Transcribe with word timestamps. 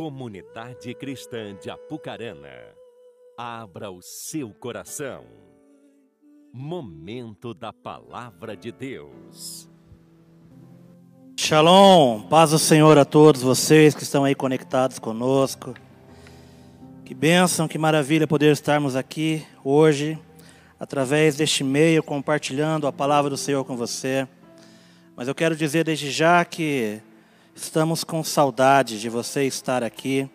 Comunidade 0.00 0.94
Cristã 0.94 1.54
de 1.60 1.68
Apucarana, 1.68 2.48
abra 3.36 3.90
o 3.90 4.00
seu 4.00 4.48
coração. 4.48 5.26
Momento 6.50 7.52
da 7.52 7.70
Palavra 7.70 8.56
de 8.56 8.72
Deus. 8.72 9.68
Shalom, 11.38 12.22
paz 12.30 12.52
do 12.52 12.58
Senhor 12.58 12.96
a 12.96 13.04
todos 13.04 13.42
vocês 13.42 13.94
que 13.94 14.02
estão 14.02 14.24
aí 14.24 14.34
conectados 14.34 14.98
conosco. 14.98 15.74
Que 17.04 17.12
bênção, 17.12 17.68
que 17.68 17.76
maravilha 17.76 18.26
poder 18.26 18.54
estarmos 18.54 18.96
aqui 18.96 19.46
hoje, 19.62 20.18
através 20.78 21.36
deste 21.36 21.62
meio, 21.62 22.02
compartilhando 22.02 22.86
a 22.86 22.92
palavra 22.92 23.28
do 23.28 23.36
Senhor 23.36 23.66
com 23.66 23.76
você. 23.76 24.26
Mas 25.14 25.28
eu 25.28 25.34
quero 25.34 25.54
dizer 25.54 25.84
desde 25.84 26.10
já 26.10 26.42
que 26.42 27.02
Estamos 27.54 28.04
com 28.04 28.22
saudade 28.22 29.00
de 29.00 29.08
você 29.08 29.44
estar 29.44 29.82
aqui 29.82 30.28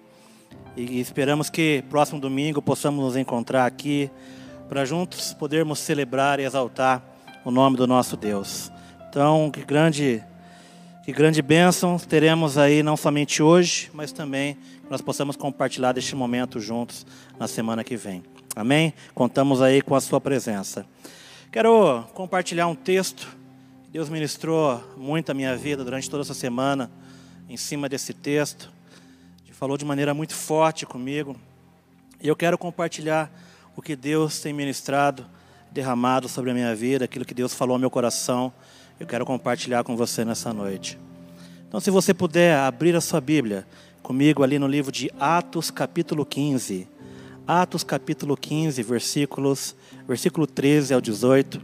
e 0.76 1.00
esperamos 1.00 1.50
que 1.50 1.84
próximo 1.90 2.20
domingo 2.20 2.62
possamos 2.62 3.04
nos 3.04 3.16
encontrar 3.16 3.66
aqui 3.66 4.12
para 4.68 4.84
juntos 4.84 5.34
podermos 5.34 5.80
celebrar 5.80 6.40
e 6.40 6.44
exaltar 6.44 7.04
o 7.44 7.52
nome 7.52 7.78
do 7.78 7.88
nosso 7.88 8.18
Deus. 8.18 8.70
Então, 9.10 9.50
que 9.50 9.64
grande, 9.64 10.22
que 11.06 11.14
grande 11.14 11.42
bênção 11.42 11.98
teremos 11.98 12.58
aí 12.58 12.84
não 12.84 12.98
somente 12.98 13.42
hoje, 13.42 13.90
mas 13.94 14.12
também 14.12 14.56
que 14.56 14.92
nós 14.92 15.02
possamos 15.02 15.36
compartilhar 15.36 15.94
deste 15.94 16.16
momento 16.16 16.60
juntos 16.60 17.06
na 17.40 17.48
semana 17.48 17.84
que 17.84 17.96
vem. 17.96 18.24
Amém? 18.56 18.94
Contamos 19.14 19.62
aí 19.62 19.82
com 19.82 19.96
a 19.96 20.02
sua 20.02 20.20
presença. 20.20 20.86
Quero 21.52 22.04
compartilhar 22.14 22.68
um 22.68 22.76
texto. 22.76 23.36
Deus 23.92 24.10
ministrou 24.10 24.84
muito 24.98 25.32
a 25.32 25.34
minha 25.34 25.56
vida 25.56 25.84
durante 25.84 26.10
toda 26.10 26.22
essa 26.22 26.34
semana 26.34 26.92
em 27.50 27.58
cima 27.58 27.88
desse 27.90 28.14
texto, 28.14 28.74
falou 29.56 29.78
de 29.78 29.86
maneira 29.86 30.14
muito 30.14 30.36
forte 30.36 30.86
comigo. 30.86 31.36
E 32.22 32.28
eu 32.28 32.36
quero 32.36 32.58
compartilhar 32.58 33.32
o 33.74 33.82
que 33.82 33.96
Deus 33.96 34.42
tem 34.42 34.52
ministrado, 34.52 35.26
derramado 35.72 36.28
sobre 36.28 36.52
a 36.52 36.54
minha 36.54 36.76
vida, 36.76 37.06
aquilo 37.06 37.24
que 37.24 37.34
Deus 37.34 37.54
falou 37.54 37.76
ao 37.76 37.80
meu 37.80 37.90
coração. 37.90 38.52
Eu 39.00 39.08
quero 39.08 39.26
compartilhar 39.26 39.84
com 39.86 39.96
você 39.96 40.26
nessa 40.26 40.54
noite. 40.54 41.00
Então, 41.68 41.80
se 41.80 41.90
você 41.90 42.14
puder 42.14 42.58
abrir 42.58 42.98
a 42.98 43.02
sua 43.02 43.22
Bíblia 43.22 43.66
comigo 44.04 44.44
ali 44.44 44.60
no 44.60 44.68
livro 44.68 44.92
de 44.92 45.10
Atos, 45.18 45.72
capítulo 45.72 46.26
15. 46.26 46.88
Atos, 47.48 47.84
capítulo 47.84 48.36
15, 48.36 48.84
versículos, 48.84 49.74
versículo 50.06 50.46
13 50.46 50.94
ao 50.94 51.00
18, 51.00 51.62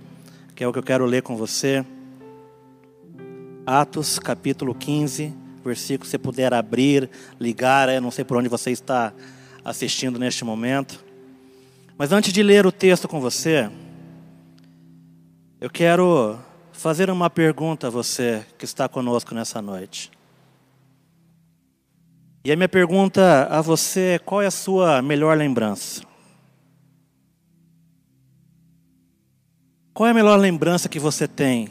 que 0.56 0.64
é 0.64 0.68
o 0.68 0.72
que 0.72 0.80
eu 0.80 0.84
quero 0.84 1.06
ler 1.06 1.24
com 1.24 1.36
você. 1.36 1.86
Atos, 3.66 4.18
capítulo 4.18 4.74
15, 4.74 5.41
versículo, 5.70 6.10
se 6.10 6.18
puder 6.18 6.54
abrir, 6.54 7.10
ligar, 7.40 7.90
eu 7.90 8.02
não 8.02 8.12
sei 8.12 8.24
por 8.24 8.38
onde 8.38 8.50
você 8.50 8.72
está 8.72 9.14
assistindo 9.64 10.20
neste 10.20 10.44
momento. 10.44 11.04
Mas 11.98 12.12
antes 12.12 12.34
de 12.34 12.42
ler 12.42 12.66
o 12.66 12.72
texto 12.72 13.08
com 13.08 13.20
você, 13.20 13.70
eu 15.60 15.70
quero 15.70 16.40
fazer 16.72 17.10
uma 17.10 17.30
pergunta 17.30 17.88
a 17.88 17.90
você 17.90 18.46
que 18.58 18.66
está 18.66 18.90
conosco 18.90 19.36
nessa 19.36 19.62
noite. 19.62 20.12
E 22.44 22.52
a 22.52 22.56
minha 22.56 22.68
pergunta 22.68 23.48
a 23.52 23.62
você 23.62 24.16
é: 24.16 24.20
qual 24.20 24.42
é 24.42 24.48
a 24.48 24.52
sua 24.52 25.02
melhor 25.02 25.38
lembrança? 25.38 26.02
Qual 29.94 30.08
é 30.08 30.12
a 30.12 30.16
melhor 30.16 30.40
lembrança 30.40 30.90
que 30.90 30.98
você 30.98 31.28
tem 31.28 31.70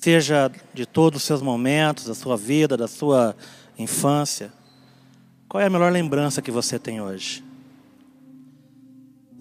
seja 0.00 0.50
de 0.72 0.86
todos 0.86 1.20
os 1.20 1.26
seus 1.26 1.42
momentos, 1.42 2.04
da 2.04 2.14
sua 2.14 2.36
vida, 2.36 2.76
da 2.76 2.86
sua 2.86 3.34
infância, 3.76 4.52
qual 5.48 5.60
é 5.60 5.66
a 5.66 5.70
melhor 5.70 5.90
lembrança 5.90 6.40
que 6.40 6.50
você 6.50 6.78
tem 6.78 7.00
hoje? 7.00 7.42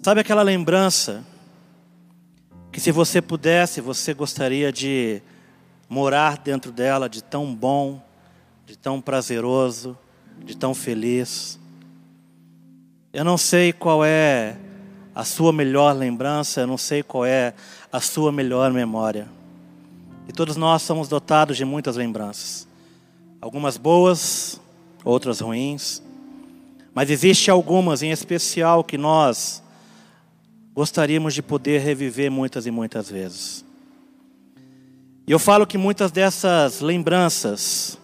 Sabe 0.02 0.22
aquela 0.22 0.42
lembrança 0.42 1.24
que 2.72 2.80
se 2.80 2.92
você 2.92 3.22
pudesse, 3.22 3.82
você 3.82 4.14
gostaria 4.14 4.72
de 4.72 5.22
morar 5.88 6.38
dentro 6.38 6.72
dela 6.72 7.08
de 7.08 7.24
tão 7.24 7.54
bom, 7.54 8.02
de 8.66 8.76
tão 8.76 9.00
prazeroso, 9.00 9.98
de 10.44 10.58
tão 10.58 10.74
feliz? 10.74 11.60
Eu 13.14 13.24
não 13.24 13.38
sei 13.38 13.72
qual 13.74 14.04
é 14.04 14.58
a 15.14 15.24
sua 15.24 15.52
melhor 15.54 15.96
lembrança, 15.96 16.62
eu 16.62 16.68
não 16.68 16.78
sei 16.78 17.04
qual 17.04 17.26
é 17.26 17.54
a 17.92 18.00
sua 18.00 18.32
melhor 18.32 18.72
memória. 18.72 19.37
E 20.28 20.34
todos 20.34 20.56
nós 20.58 20.82
somos 20.82 21.08
dotados 21.08 21.56
de 21.56 21.64
muitas 21.64 21.96
lembranças. 21.96 22.68
Algumas 23.40 23.78
boas, 23.78 24.60
outras 25.04 25.40
ruins. 25.40 26.02
Mas 26.94 27.10
existe 27.10 27.50
algumas 27.50 28.02
em 28.02 28.12
especial 28.12 28.84
que 28.84 28.98
nós 28.98 29.64
gostaríamos 30.74 31.34
de 31.34 31.42
poder 31.42 31.82
reviver 31.82 32.30
muitas 32.30 32.66
e 32.66 32.72
muitas 32.72 33.10
vezes. 33.10 33.66
E 35.26 35.32
eu 35.32 35.40
falo 35.40 35.66
que 35.66 35.78
muitas 35.78 36.12
dessas 36.12 36.82
lembranças, 36.82 37.98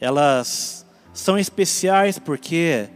elas 0.00 0.86
são 1.12 1.38
especiais 1.38 2.18
porque 2.18 2.88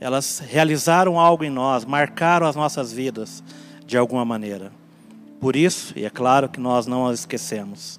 elas 0.00 0.40
realizaram 0.40 1.18
algo 1.18 1.44
em 1.44 1.50
nós, 1.50 1.84
marcaram 1.84 2.46
as 2.46 2.56
nossas 2.56 2.92
vidas 2.92 3.42
de 3.86 3.96
alguma 3.96 4.24
maneira. 4.24 4.72
Por 5.42 5.56
isso, 5.56 5.92
e 5.98 6.04
é 6.04 6.08
claro 6.08 6.48
que 6.48 6.60
nós 6.60 6.86
não 6.86 7.04
as 7.04 7.18
esquecemos, 7.18 7.98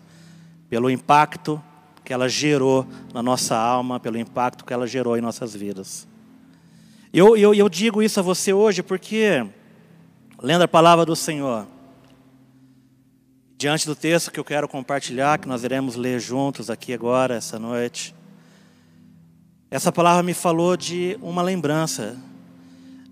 pelo 0.69 0.89
impacto 0.89 1.61
que 2.01 2.13
ela 2.13 2.29
gerou 2.29 2.87
na 3.13 3.21
nossa 3.21 3.53
alma, 3.57 3.99
pelo 3.99 4.17
impacto 4.17 4.63
que 4.63 4.71
ela 4.71 4.87
gerou 4.87 5.17
em 5.17 5.21
nossas 5.21 5.53
vidas. 5.53 6.07
Eu, 7.11 7.35
eu, 7.35 7.53
eu 7.53 7.67
digo 7.67 8.01
isso 8.01 8.17
a 8.17 8.23
você 8.23 8.53
hoje 8.53 8.81
porque, 8.81 9.45
lendo 10.41 10.61
a 10.61 10.69
palavra 10.69 11.05
do 11.05 11.17
Senhor, 11.17 11.67
diante 13.57 13.87
do 13.87 13.93
texto 13.93 14.31
que 14.31 14.39
eu 14.39 14.45
quero 14.45 14.65
compartilhar, 14.69 15.37
que 15.37 15.45
nós 15.45 15.65
iremos 15.65 15.97
ler 15.97 16.21
juntos 16.21 16.69
aqui 16.69 16.93
agora, 16.93 17.35
essa 17.35 17.59
noite, 17.59 18.15
essa 19.69 19.91
palavra 19.91 20.23
me 20.23 20.33
falou 20.33 20.77
de 20.77 21.19
uma 21.21 21.41
lembrança 21.41 22.17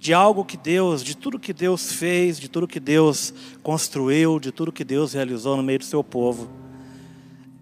de 0.02 0.16
algo 0.16 0.44
que 0.44 0.58
Deus, 0.58 1.04
de 1.04 1.16
tudo 1.16 1.38
que 1.38 1.54
Deus 1.54 1.92
fez, 1.92 2.40
de 2.40 2.50
tudo 2.50 2.68
que 2.68 2.80
Deus 2.80 3.32
construiu, 3.62 4.40
de 4.40 4.52
tudo 4.52 4.72
que 4.72 4.84
Deus 4.84 5.14
realizou 5.14 5.56
no 5.56 5.62
meio 5.62 5.78
do 5.78 5.86
seu 5.86 6.04
povo. 6.04 6.50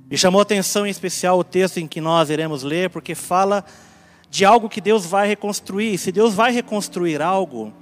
Me 0.10 0.18
chamou 0.18 0.40
atenção 0.40 0.88
em 0.88 0.90
especial 0.90 1.38
o 1.38 1.44
texto 1.44 1.82
em 1.82 1.88
que 1.88 2.00
nós 2.00 2.30
iremos 2.30 2.64
ler, 2.64 2.90
porque 2.92 3.14
fala 3.14 3.66
de 4.30 4.46
algo 4.46 4.70
que 4.70 4.80
Deus 4.80 5.06
vai 5.06 5.28
reconstruir. 5.28 5.98
Se 5.98 6.14
Deus 6.14 6.34
vai 6.34 6.54
reconstruir 6.54 7.22
algo, 7.22 7.74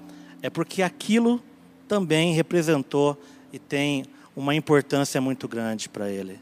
é 0.42 0.50
porque 0.50 0.82
aquilo 0.82 1.40
também 1.88 2.34
representou 2.34 3.16
e 3.54 3.60
tem 3.60 4.06
uma 4.36 4.56
importância 4.56 5.22
muito 5.22 5.48
grande 5.48 5.88
para 5.88 6.10
Ele. 6.10 6.40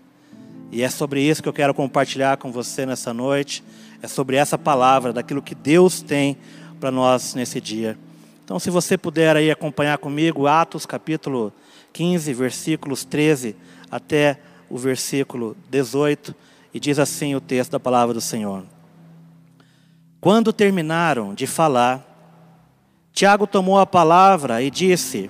E 0.72 0.84
é 0.84 0.90
sobre 0.90 1.22
isso 1.22 1.44
que 1.44 1.50
eu 1.50 1.54
quero 1.54 1.74
compartilhar 1.74 2.38
com 2.38 2.50
você 2.50 2.86
nessa 2.86 3.14
noite. 3.14 3.62
É 4.02 4.08
sobre 4.08 4.38
essa 4.38 4.58
palavra, 4.58 5.12
daquilo 5.12 5.42
que 5.42 5.54
Deus 5.54 6.02
tem 6.02 6.38
para 6.80 6.90
nós 6.90 7.36
nesse 7.36 7.60
dia. 7.60 7.98
Então, 8.46 8.60
se 8.60 8.70
você 8.70 8.96
puder 8.96 9.36
aí 9.36 9.50
acompanhar 9.50 9.98
comigo, 9.98 10.46
Atos 10.46 10.86
capítulo 10.86 11.52
15, 11.92 12.32
versículos 12.32 13.04
13 13.04 13.56
até 13.90 14.40
o 14.70 14.78
versículo 14.78 15.58
18, 15.68 16.36
e 16.72 16.80
diz 16.80 17.00
assim 17.00 17.34
o 17.34 17.42
texto 17.42 17.72
da 17.72 17.80
palavra 17.80 18.14
do 18.14 18.22
Senhor. 18.22 18.64
Quando 20.22 20.54
terminaram 20.54 21.34
de 21.34 21.48
falar, 21.48 22.06
Tiago 23.12 23.48
tomou 23.48 23.80
a 23.80 23.86
palavra 23.88 24.62
e 24.62 24.70
disse: 24.70 25.28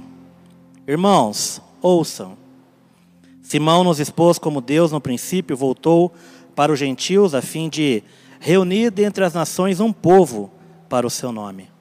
Irmãos, 0.86 1.62
ouçam. 1.82 2.38
Simão 3.42 3.82
nos 3.86 4.02
expôs 4.02 4.38
como 4.38 4.60
Deus 4.60 4.92
no 4.92 5.00
princípio 5.00 5.56
voltou 5.56 6.14
para 6.54 6.70
os 6.70 6.78
gentios 6.80 7.34
a 7.34 7.42
fim 7.42 7.70
de 7.70 8.04
reunir 8.42 8.90
dentre 8.90 9.24
as 9.24 9.34
nações 9.34 9.80
um 9.80 9.94
povo 9.94 10.52
para 10.90 11.08
o 11.08 11.10
seu 11.10 11.32
nome. 11.32 11.75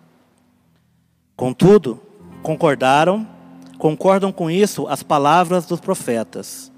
Contudo, 1.36 2.00
concordaram, 2.42 3.26
concordam 3.78 4.32
com 4.32 4.50
isso 4.50 4.86
as 4.86 5.02
palavras 5.02 5.66
dos 5.66 5.80
profetas, 5.80 6.70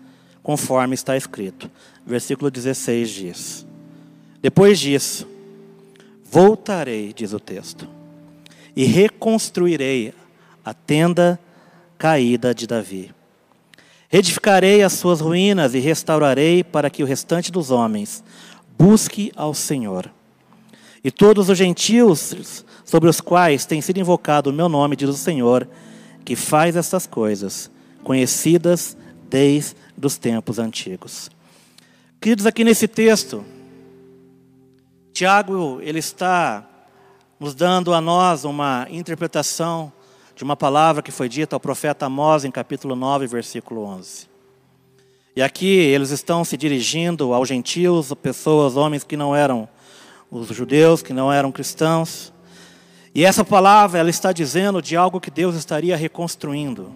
conforme 0.42 0.94
está 0.94 1.16
escrito. 1.16 1.70
Versículo 2.06 2.50
16 2.50 3.10
diz: 3.10 3.66
Depois 4.40 4.78
disso, 4.78 5.28
voltarei, 6.24 7.12
diz 7.12 7.32
o 7.32 7.40
texto, 7.40 7.88
e 8.74 8.84
reconstruirei 8.84 10.14
a 10.64 10.72
tenda 10.72 11.38
caída 11.98 12.54
de 12.54 12.66
Davi. 12.66 13.14
Edificarei 14.10 14.82
as 14.82 14.92
suas 14.94 15.20
ruínas 15.20 15.74
e 15.74 15.78
restaurarei 15.78 16.62
para 16.62 16.88
que 16.88 17.02
o 17.02 17.06
restante 17.06 17.50
dos 17.50 17.70
homens 17.70 18.22
busque 18.78 19.32
ao 19.34 19.52
Senhor. 19.52 20.10
E 21.06 21.10
todos 21.12 21.48
os 21.48 21.56
gentios 21.56 22.64
sobre 22.84 23.08
os 23.08 23.20
quais 23.20 23.64
tem 23.64 23.80
sido 23.80 24.00
invocado 24.00 24.50
o 24.50 24.52
meu 24.52 24.68
nome, 24.68 24.96
diz 24.96 25.08
o 25.08 25.12
Senhor, 25.12 25.68
que 26.24 26.34
faz 26.34 26.74
estas 26.74 27.06
coisas, 27.06 27.70
conhecidas 28.02 28.96
desde 29.30 29.76
os 30.02 30.18
tempos 30.18 30.58
antigos. 30.58 31.30
Queridos, 32.20 32.44
aqui 32.44 32.64
nesse 32.64 32.88
texto, 32.88 33.44
Tiago, 35.12 35.78
ele 35.80 36.00
está 36.00 36.68
nos 37.38 37.54
dando 37.54 37.94
a 37.94 38.00
nós 38.00 38.44
uma 38.44 38.88
interpretação 38.90 39.92
de 40.34 40.42
uma 40.42 40.56
palavra 40.56 41.04
que 41.04 41.12
foi 41.12 41.28
dita 41.28 41.54
ao 41.54 41.60
profeta 41.60 42.06
Amós 42.06 42.44
em 42.44 42.50
capítulo 42.50 42.96
9, 42.96 43.28
versículo 43.28 43.84
11. 43.84 44.26
E 45.36 45.42
aqui 45.42 45.68
eles 45.68 46.10
estão 46.10 46.44
se 46.44 46.56
dirigindo 46.56 47.32
aos 47.32 47.46
gentios, 47.46 48.12
pessoas, 48.14 48.74
homens 48.74 49.04
que 49.04 49.16
não 49.16 49.36
eram 49.36 49.68
os 50.36 50.48
judeus, 50.48 51.02
que 51.02 51.12
não 51.12 51.32
eram 51.32 51.50
cristãos. 51.50 52.32
E 53.14 53.24
essa 53.24 53.44
palavra, 53.44 53.98
ela 53.98 54.10
está 54.10 54.32
dizendo 54.32 54.82
de 54.82 54.96
algo 54.96 55.20
que 55.20 55.30
Deus 55.30 55.54
estaria 55.54 55.96
reconstruindo. 55.96 56.92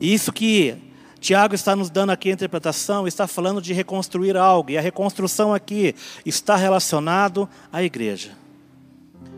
E 0.00 0.14
isso 0.14 0.32
que 0.32 0.76
Tiago 1.20 1.54
está 1.54 1.76
nos 1.76 1.88
dando 1.88 2.10
aqui 2.10 2.30
a 2.30 2.32
interpretação, 2.32 3.06
está 3.06 3.26
falando 3.26 3.62
de 3.62 3.72
reconstruir 3.72 4.36
algo, 4.36 4.70
e 4.70 4.78
a 4.78 4.80
reconstrução 4.80 5.54
aqui 5.54 5.94
está 6.26 6.56
relacionado 6.56 7.48
à 7.72 7.82
igreja. 7.82 8.32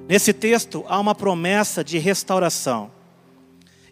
Nesse 0.09 0.33
texto 0.33 0.85
há 0.89 0.99
uma 0.99 1.15
promessa 1.15 1.83
de 1.83 1.99
restauração. 1.99 2.91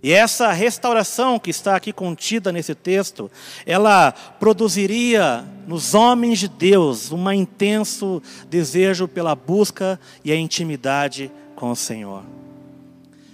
E 0.02 0.12
essa 0.12 0.50
restauração 0.50 1.38
que 1.38 1.50
está 1.50 1.76
aqui 1.76 1.93
contida 1.93 2.50
nesse 2.50 2.75
texto, 2.75 3.31
ela 3.64 4.10
produziria 4.10 5.44
nos 5.66 5.94
homens 5.94 6.40
de 6.40 6.49
Deus 6.49 7.12
um 7.12 7.31
intenso 7.31 8.20
desejo 8.50 9.06
pela 9.06 9.37
busca 9.37 10.00
e 10.25 10.32
a 10.32 10.37
intimidade 10.37 11.31
com 11.54 11.70
o 11.70 11.76
Senhor. 11.76 12.25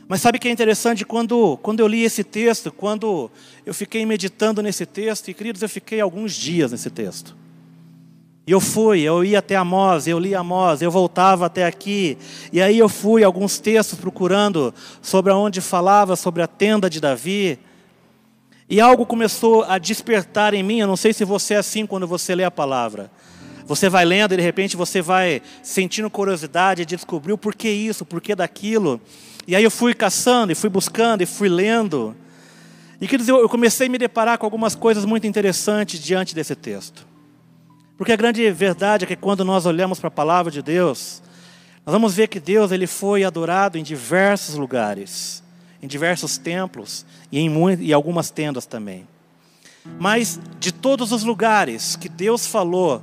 Mas 0.07 0.21
sabe 0.21 0.39
que 0.39 0.49
é 0.49 0.51
interessante 0.51 1.07
quando, 1.07 1.59
quando 1.63 1.81
eu 1.81 1.87
li 1.87 2.03
esse 2.03 2.23
texto, 2.23 2.71
quando 2.71 3.31
eu 3.65 3.73
fiquei 3.73 4.05
meditando 4.05 4.63
nesse 4.63 4.85
texto, 4.85 5.31
e 5.31 5.35
queridos, 5.35 5.63
eu 5.63 5.69
fiquei 5.69 6.01
alguns 6.01 6.35
dias 6.35 6.73
nesse 6.73 6.91
texto. 6.91 7.35
E 8.49 8.51
eu 8.51 8.63
fui, 8.63 9.03
eu 9.03 9.23
ia 9.23 9.41
até 9.41 9.57
Amós, 9.57 10.07
eu 10.07 10.19
li 10.19 10.35
Amós, 10.35 10.81
eu 10.81 10.91
voltava 10.91 11.45
até 11.45 11.67
aqui, 11.67 12.17
e 12.51 12.63
aí 12.63 12.79
eu 12.79 12.89
fui 12.89 13.23
alguns 13.23 13.59
textos 13.59 13.99
procurando 13.99 14.73
sobre 15.03 15.31
onde 15.35 15.61
falava 15.61 16.17
sobre 16.17 16.41
a 16.41 16.47
tenda 16.47 16.89
de 16.89 16.99
Davi. 16.99 17.59
E 18.67 18.81
algo 18.81 19.05
começou 19.05 19.65
a 19.65 19.77
despertar 19.77 20.55
em 20.55 20.63
mim, 20.63 20.79
eu 20.79 20.87
não 20.87 20.97
sei 20.97 21.13
se 21.13 21.27
você 21.27 21.53
é 21.53 21.57
assim 21.59 21.85
quando 21.85 22.07
você 22.07 22.35
lê 22.35 22.43
a 22.43 22.51
palavra. 22.51 23.11
Você 23.67 23.91
vai 23.91 24.07
lendo 24.07 24.33
e 24.33 24.39
de 24.39 24.43
repente 24.43 24.79
você 24.79 25.03
vai 25.03 25.43
sentindo 25.63 26.09
curiosidade 26.09 26.87
de 26.87 26.97
descobrir 26.97 27.35
o 27.35 27.39
porquê 27.39 27.69
isso, 27.69 28.03
o 28.03 28.07
porquê 28.07 28.35
daquilo. 28.35 28.99
E 29.47 29.55
aí 29.55 29.63
eu 29.63 29.71
fui 29.71 29.93
caçando, 29.93 30.53
e 30.53 30.55
fui 30.55 30.71
buscando, 30.71 31.21
e 31.21 31.27
fui 31.27 31.51
lendo. 31.51 32.17
E 32.99 33.07
quer 33.07 33.19
dizer, 33.19 33.33
eu 33.33 33.49
comecei 33.51 33.89
a 33.89 33.91
me 33.91 33.99
deparar 33.99 34.39
com 34.39 34.47
algumas 34.47 34.75
coisas 34.75 35.05
muito 35.05 35.27
interessantes 35.27 36.03
diante 36.03 36.35
desse 36.35 36.55
texto. 36.55 37.08
Porque 37.99 38.13
a 38.13 38.17
grande 38.17 38.49
verdade 38.53 39.05
é 39.05 39.09
que 39.09 39.17
quando 39.17 39.45
nós 39.45 39.67
olhamos 39.67 39.99
para 39.99 40.07
a 40.07 40.11
palavra 40.11 40.53
de 40.53 40.63
Deus, 40.63 41.21
nós 41.85 41.93
vamos 41.93 42.15
ver 42.15 42.29
que 42.29 42.39
Deus 42.39 42.71
ele 42.71 42.87
foi 42.87 43.25
adorado 43.25 43.77
em 43.77 43.83
diversos 43.83 44.55
lugares, 44.55 45.43
em 45.83 45.89
diversos 45.89 46.39
templos 46.39 47.05
e 47.33 47.41
em, 47.41 47.51
e 47.81 47.93
algumas 47.93 48.31
tendas 48.31 48.67
também. 48.67 49.07
Mas 49.99 50.39
de 50.61 50.71
todos 50.71 51.11
os 51.11 51.25
lugares 51.25 51.97
que 51.97 52.09
Deus 52.09 52.47
falou 52.47 53.03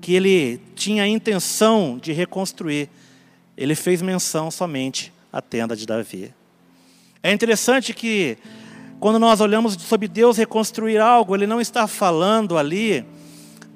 que 0.00 0.12
ele 0.14 0.60
tinha 0.74 1.04
a 1.04 1.08
intenção 1.08 1.96
de 2.02 2.12
reconstruir, 2.12 2.90
ele 3.56 3.76
fez 3.76 4.02
menção 4.02 4.50
somente 4.50 5.12
à 5.32 5.40
tenda 5.40 5.76
de 5.76 5.86
Davi. 5.86 6.34
É 7.22 7.32
interessante 7.32 7.94
que, 7.94 8.36
quando 8.98 9.20
nós 9.20 9.40
olhamos 9.40 9.74
sobre 9.74 10.08
Deus 10.08 10.36
reconstruir 10.36 10.98
algo, 10.98 11.34
ele 11.36 11.46
não 11.46 11.60
está 11.60 11.86
falando 11.86 12.58
ali 12.58 13.06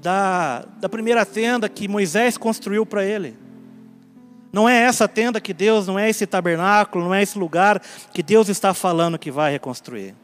da, 0.00 0.64
da 0.80 0.88
primeira 0.88 1.24
tenda 1.26 1.68
que 1.68 1.88
Moisés 1.88 2.38
construiu 2.38 2.86
para 2.86 3.04
ele. 3.04 3.36
Não 4.52 4.68
é 4.68 4.80
essa 4.82 5.06
tenda 5.06 5.40
que 5.40 5.54
Deus, 5.54 5.86
não 5.86 5.98
é 5.98 6.08
esse 6.08 6.26
tabernáculo, 6.26 7.04
não 7.04 7.14
é 7.14 7.22
esse 7.22 7.38
lugar 7.38 7.80
que 8.12 8.22
Deus 8.22 8.48
está 8.48 8.74
falando 8.74 9.18
que 9.18 9.30
vai 9.30 9.52
reconstruir. 9.52 10.14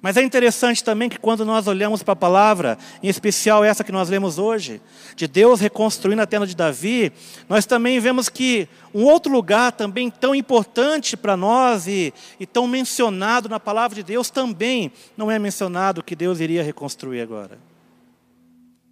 Mas 0.00 0.16
é 0.16 0.22
interessante 0.22 0.82
também 0.82 1.08
que 1.08 1.18
quando 1.18 1.44
nós 1.44 1.66
olhamos 1.66 2.02
para 2.02 2.12
a 2.12 2.16
palavra, 2.16 2.78
em 3.02 3.08
especial 3.08 3.64
essa 3.64 3.82
que 3.82 3.90
nós 3.90 4.08
lemos 4.08 4.38
hoje, 4.38 4.80
de 5.16 5.26
Deus 5.26 5.60
reconstruindo 5.60 6.22
a 6.22 6.26
tenda 6.26 6.46
de 6.46 6.54
Davi, 6.54 7.12
nós 7.48 7.66
também 7.66 7.98
vemos 7.98 8.28
que 8.28 8.68
um 8.94 9.04
outro 9.04 9.32
lugar 9.32 9.72
também 9.72 10.08
tão 10.08 10.34
importante 10.34 11.16
para 11.16 11.36
nós 11.36 11.88
e, 11.88 12.14
e 12.38 12.46
tão 12.46 12.68
mencionado 12.68 13.48
na 13.48 13.58
palavra 13.58 13.96
de 13.96 14.04
Deus 14.04 14.30
também 14.30 14.92
não 15.16 15.30
é 15.30 15.38
mencionado 15.38 16.02
que 16.02 16.14
Deus 16.14 16.38
iria 16.38 16.62
reconstruir 16.62 17.20
agora, 17.20 17.58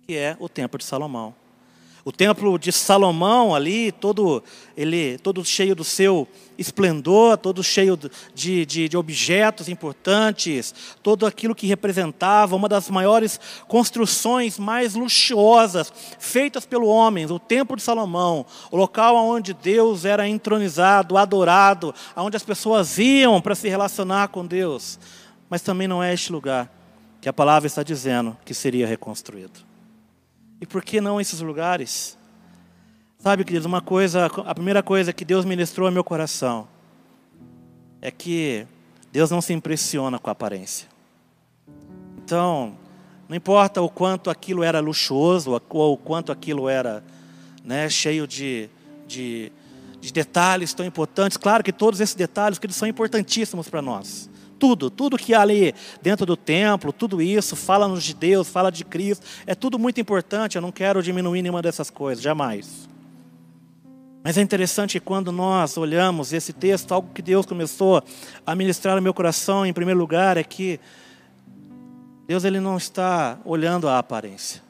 que 0.06 0.16
é 0.16 0.36
o 0.38 0.48
templo 0.48 0.78
de 0.78 0.84
Salomão. 0.84 1.34
O 2.04 2.12
templo 2.12 2.56
de 2.56 2.70
Salomão 2.70 3.52
ali, 3.52 3.90
todo 3.90 4.40
ele, 4.76 5.18
todo 5.18 5.44
cheio 5.44 5.74
do 5.74 5.82
seu 5.82 6.28
esplendor, 6.56 7.36
todo 7.36 7.64
cheio 7.64 7.98
de, 8.32 8.64
de, 8.64 8.88
de, 8.88 8.96
objetos 8.96 9.68
importantes, 9.68 10.72
todo 11.02 11.26
aquilo 11.26 11.52
que 11.52 11.66
representava 11.66 12.54
uma 12.54 12.68
das 12.68 12.88
maiores 12.88 13.40
construções 13.66 14.56
mais 14.56 14.94
luxuosas 14.94 15.92
feitas 16.20 16.64
pelo 16.64 16.86
homem, 16.86 17.26
o 17.26 17.40
templo 17.40 17.76
de 17.76 17.82
Salomão, 17.82 18.46
o 18.70 18.76
local 18.76 19.16
onde 19.16 19.52
Deus 19.52 20.04
era 20.04 20.28
entronizado, 20.28 21.18
adorado, 21.18 21.92
onde 22.14 22.36
as 22.36 22.44
pessoas 22.44 22.98
iam 22.98 23.40
para 23.40 23.56
se 23.56 23.68
relacionar 23.68 24.28
com 24.28 24.46
Deus. 24.46 24.96
Mas 25.50 25.60
também 25.60 25.88
não 25.88 26.00
é 26.00 26.14
este 26.14 26.30
lugar 26.30 26.72
que 27.20 27.28
a 27.28 27.32
palavra 27.32 27.66
está 27.66 27.82
dizendo 27.82 28.36
que 28.44 28.54
seria 28.54 28.86
reconstruído. 28.86 29.65
E 30.60 30.66
por 30.66 30.82
que 30.82 31.00
não 31.00 31.20
esses 31.20 31.40
lugares? 31.40 32.16
Sabe, 33.18 33.44
queridos, 33.44 33.66
uma 33.66 33.80
coisa, 33.80 34.26
a 34.26 34.54
primeira 34.54 34.82
coisa 34.82 35.12
que 35.12 35.24
Deus 35.24 35.44
ministrou 35.44 35.86
ao 35.86 35.92
meu 35.92 36.04
coração 36.04 36.68
é 38.00 38.10
que 38.10 38.66
Deus 39.10 39.30
não 39.30 39.40
se 39.40 39.52
impressiona 39.52 40.18
com 40.18 40.30
a 40.30 40.32
aparência. 40.32 40.88
Então, 42.18 42.76
não 43.28 43.36
importa 43.36 43.82
o 43.82 43.88
quanto 43.88 44.30
aquilo 44.30 44.62
era 44.62 44.80
luxuoso, 44.80 45.60
ou 45.68 45.92
o 45.92 45.96
quanto 45.96 46.30
aquilo 46.30 46.68
era 46.68 47.02
né, 47.64 47.88
cheio 47.88 48.26
de, 48.26 48.70
de, 49.06 49.50
de 50.00 50.12
detalhes 50.12 50.72
tão 50.72 50.86
importantes. 50.86 51.36
Claro 51.36 51.64
que 51.64 51.72
todos 51.72 52.00
esses 52.00 52.14
detalhes 52.14 52.58
que 52.58 52.66
eles 52.66 52.76
são 52.76 52.86
importantíssimos 52.86 53.68
para 53.68 53.82
nós. 53.82 54.30
Tudo, 54.58 54.90
tudo 54.90 55.18
que 55.18 55.34
há 55.34 55.40
ali 55.40 55.74
dentro 56.00 56.24
do 56.24 56.36
templo, 56.36 56.92
tudo 56.92 57.20
isso, 57.20 57.54
fala-nos 57.54 58.02
de 58.02 58.14
Deus, 58.14 58.48
fala 58.48 58.70
de 58.70 58.84
Cristo, 58.84 59.26
é 59.46 59.54
tudo 59.54 59.78
muito 59.78 60.00
importante, 60.00 60.56
eu 60.56 60.62
não 60.62 60.72
quero 60.72 61.02
diminuir 61.02 61.42
nenhuma 61.42 61.60
dessas 61.60 61.90
coisas, 61.90 62.22
jamais. 62.22 62.88
Mas 64.26 64.36
é 64.36 64.42
interessante 64.42 64.98
quando 64.98 65.30
nós 65.30 65.76
olhamos 65.76 66.32
esse 66.32 66.52
texto, 66.52 66.92
algo 66.92 67.12
que 67.14 67.22
Deus 67.22 67.46
começou 67.46 68.02
a 68.44 68.54
ministrar 68.56 68.96
no 68.96 69.02
meu 69.02 69.14
coração, 69.14 69.64
em 69.64 69.72
primeiro 69.72 70.00
lugar, 70.00 70.36
é 70.36 70.42
que 70.42 70.80
Deus 72.26 72.42
ele 72.42 72.58
não 72.58 72.76
está 72.76 73.38
olhando 73.44 73.88
a 73.88 74.00
aparência. 74.00 74.60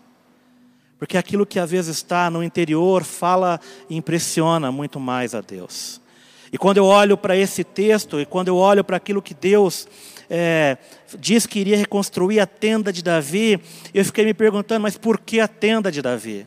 Porque 0.99 1.16
aquilo 1.16 1.47
que 1.47 1.59
às 1.59 1.71
vezes 1.71 1.97
está 1.97 2.31
no 2.31 2.43
interior 2.43 3.02
fala 3.02 3.59
e 3.88 3.97
impressiona 3.97 4.71
muito 4.71 5.00
mais 5.00 5.35
a 5.35 5.40
Deus. 5.40 6.02
E 6.53 6.59
quando 6.59 6.79
eu 6.79 6.85
olho 6.85 7.17
para 7.17 7.37
esse 7.37 7.65
texto, 7.65 8.21
e 8.21 8.26
quando 8.26 8.49
eu 8.49 8.57
olho 8.57 8.85
para 8.85 8.97
aquilo 8.97 9.21
que 9.23 9.35
Deus 9.35 9.88
é, 10.31 10.76
diz 11.19 11.47
que 11.47 11.59
iria 11.59 11.76
reconstruir 11.76 12.41
a 12.41 12.47
tenda 12.47 12.93
de 12.93 13.03
Davi, 13.03 13.61
eu 13.93 14.05
fiquei 14.05 14.25
me 14.25 14.35
perguntando, 14.35 14.83
mas 14.83 14.97
por 14.97 15.19
que 15.19 15.41
a 15.41 15.49
tenda 15.49 15.91
de 15.91 16.03
Davi? 16.03 16.47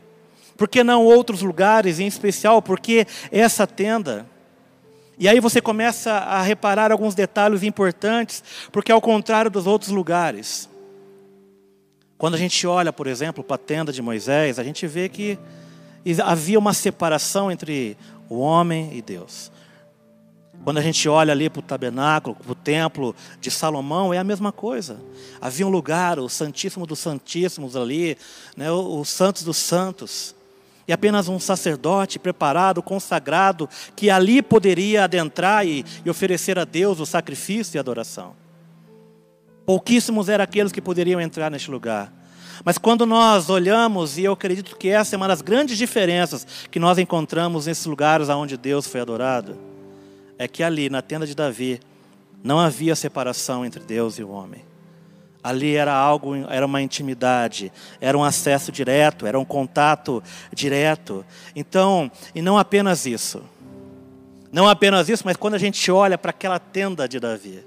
Por 0.57 0.67
que 0.67 0.83
não 0.83 1.05
outros 1.05 1.41
lugares, 1.41 1.99
em 1.99 2.07
especial, 2.07 2.61
por 2.61 2.79
que 2.79 3.05
essa 3.31 3.65
tenda? 3.65 4.25
E 5.17 5.27
aí 5.27 5.39
você 5.39 5.61
começa 5.61 6.11
a 6.11 6.41
reparar 6.41 6.91
alguns 6.91 7.13
detalhes 7.13 7.63
importantes, 7.63 8.43
porque 8.71 8.91
ao 8.91 9.01
contrário 9.01 9.51
dos 9.51 9.67
outros 9.67 9.91
lugares, 9.91 10.69
quando 12.17 12.35
a 12.35 12.37
gente 12.37 12.65
olha, 12.67 12.91
por 12.91 13.07
exemplo, 13.07 13.43
para 13.43 13.55
a 13.55 13.57
tenda 13.57 13.91
de 13.93 14.01
Moisés, 14.01 14.59
a 14.59 14.63
gente 14.63 14.85
vê 14.87 15.07
que 15.07 15.39
havia 16.23 16.59
uma 16.59 16.73
separação 16.73 17.51
entre 17.51 17.97
o 18.29 18.39
homem 18.39 18.91
e 18.93 19.01
Deus. 19.01 19.51
Quando 20.63 20.77
a 20.77 20.81
gente 20.81 21.07
olha 21.07 21.31
ali 21.31 21.49
para 21.49 21.59
o 21.59 21.63
tabernáculo, 21.63 22.35
para 22.35 22.51
o 22.51 22.55
templo 22.55 23.15
de 23.39 23.49
Salomão, 23.49 24.13
é 24.13 24.17
a 24.17 24.23
mesma 24.23 24.51
coisa. 24.51 24.99
Havia 25.39 25.65
um 25.65 25.69
lugar, 25.69 26.19
o 26.19 26.27
Santíssimo 26.27 26.85
dos 26.85 26.99
Santíssimos 26.99 27.75
ali, 27.75 28.17
né, 28.57 28.69
os 28.71 29.09
Santos 29.09 29.43
dos 29.43 29.57
Santos. 29.57 30.35
E 30.87 30.91
apenas 30.91 31.27
um 31.27 31.39
sacerdote 31.39 32.19
preparado, 32.19 32.81
consagrado, 32.81 33.69
que 33.95 34.09
ali 34.09 34.41
poderia 34.41 35.05
adentrar 35.05 35.65
e, 35.65 35.85
e 36.03 36.09
oferecer 36.09 36.59
a 36.59 36.65
Deus 36.65 36.99
o 36.99 37.05
sacrifício 37.05 37.77
e 37.77 37.79
adoração. 37.79 38.33
Pouquíssimos 39.65 40.29
eram 40.29 40.43
aqueles 40.43 40.71
que 40.71 40.81
poderiam 40.81 41.21
entrar 41.21 41.49
neste 41.49 41.69
lugar. 41.69 42.11
Mas 42.65 42.77
quando 42.77 43.05
nós 43.05 43.49
olhamos, 43.49 44.17
e 44.17 44.23
eu 44.23 44.33
acredito 44.33 44.75
que 44.75 44.89
essa 44.89 45.15
é 45.15 45.17
uma 45.17 45.27
das 45.27 45.41
grandes 45.41 45.77
diferenças 45.77 46.45
que 46.69 46.79
nós 46.79 46.97
encontramos 46.97 47.67
nesses 47.67 47.85
lugares 47.85 48.27
onde 48.29 48.57
Deus 48.57 48.87
foi 48.87 48.99
adorado, 48.99 49.68
é 50.39 50.47
que 50.47 50.63
ali, 50.63 50.89
na 50.89 51.01
tenda 51.01 51.27
de 51.27 51.35
Davi, 51.35 51.81
não 52.41 52.57
havia 52.57 52.95
separação 52.95 53.65
entre 53.65 53.81
Deus 53.83 54.17
e 54.17 54.23
o 54.23 54.29
homem. 54.29 54.63
Ali 55.43 55.75
era 55.75 55.93
algo, 55.93 56.33
era 56.49 56.65
uma 56.65 56.81
intimidade, 56.81 57.71
era 57.99 58.17
um 58.17 58.23
acesso 58.23 58.71
direto, 58.71 59.27
era 59.27 59.37
um 59.37 59.43
contato 59.43 60.23
direto. 60.53 61.25
Então, 61.53 62.09
e 62.33 62.41
não 62.41 62.57
apenas 62.57 63.05
isso. 63.05 63.43
Não 64.49 64.67
apenas 64.67 65.09
isso, 65.09 65.23
mas 65.25 65.35
quando 65.35 65.55
a 65.55 65.59
gente 65.59 65.91
olha 65.91 66.17
para 66.17 66.31
aquela 66.31 66.57
tenda 66.57 67.07
de 67.07 67.19
Davi, 67.19 67.63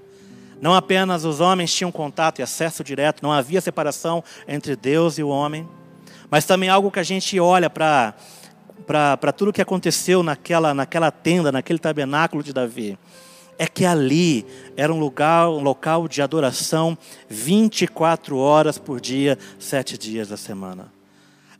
não 0.60 0.74
apenas 0.74 1.24
os 1.24 1.40
homens 1.40 1.74
tinham 1.74 1.92
contato 1.92 2.38
e 2.38 2.42
acesso 2.42 2.82
direto, 2.82 3.22
não 3.22 3.32
havia 3.32 3.60
separação 3.60 4.24
entre 4.48 4.76
Deus 4.76 5.18
e 5.18 5.22
o 5.22 5.28
homem, 5.28 5.68
mas 6.30 6.46
também 6.46 6.70
algo 6.70 6.90
que 6.90 6.98
a 6.98 7.04
gente 7.04 7.38
olha 7.38 7.68
para 7.68 8.14
para 8.86 9.32
tudo 9.32 9.52
que 9.52 9.62
aconteceu 9.62 10.22
naquela, 10.22 10.74
naquela 10.74 11.10
tenda, 11.10 11.52
naquele 11.52 11.78
tabernáculo 11.78 12.42
de 12.42 12.52
Davi 12.52 12.98
é 13.58 13.66
que 13.66 13.84
ali 13.84 14.44
era 14.76 14.92
um 14.92 14.98
lugar, 14.98 15.48
um 15.48 15.62
local 15.62 16.08
de 16.08 16.20
adoração 16.20 16.98
24 17.28 18.36
horas 18.36 18.78
por 18.78 19.00
dia, 19.00 19.38
sete 19.58 19.96
dias 19.96 20.28
da 20.28 20.36
semana. 20.36 20.92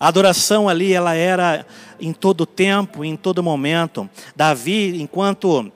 A 0.01 0.09
adoração 0.09 0.69
ali, 0.69 0.93
ela 0.93 1.15
era 1.15 1.65
em 2.01 2.13
todo 2.13 2.45
tempo, 2.45 3.05
em 3.05 3.15
todo 3.15 3.41
momento. 3.41 4.11
Davi, 4.35 5.01
enquanto 5.01 5.71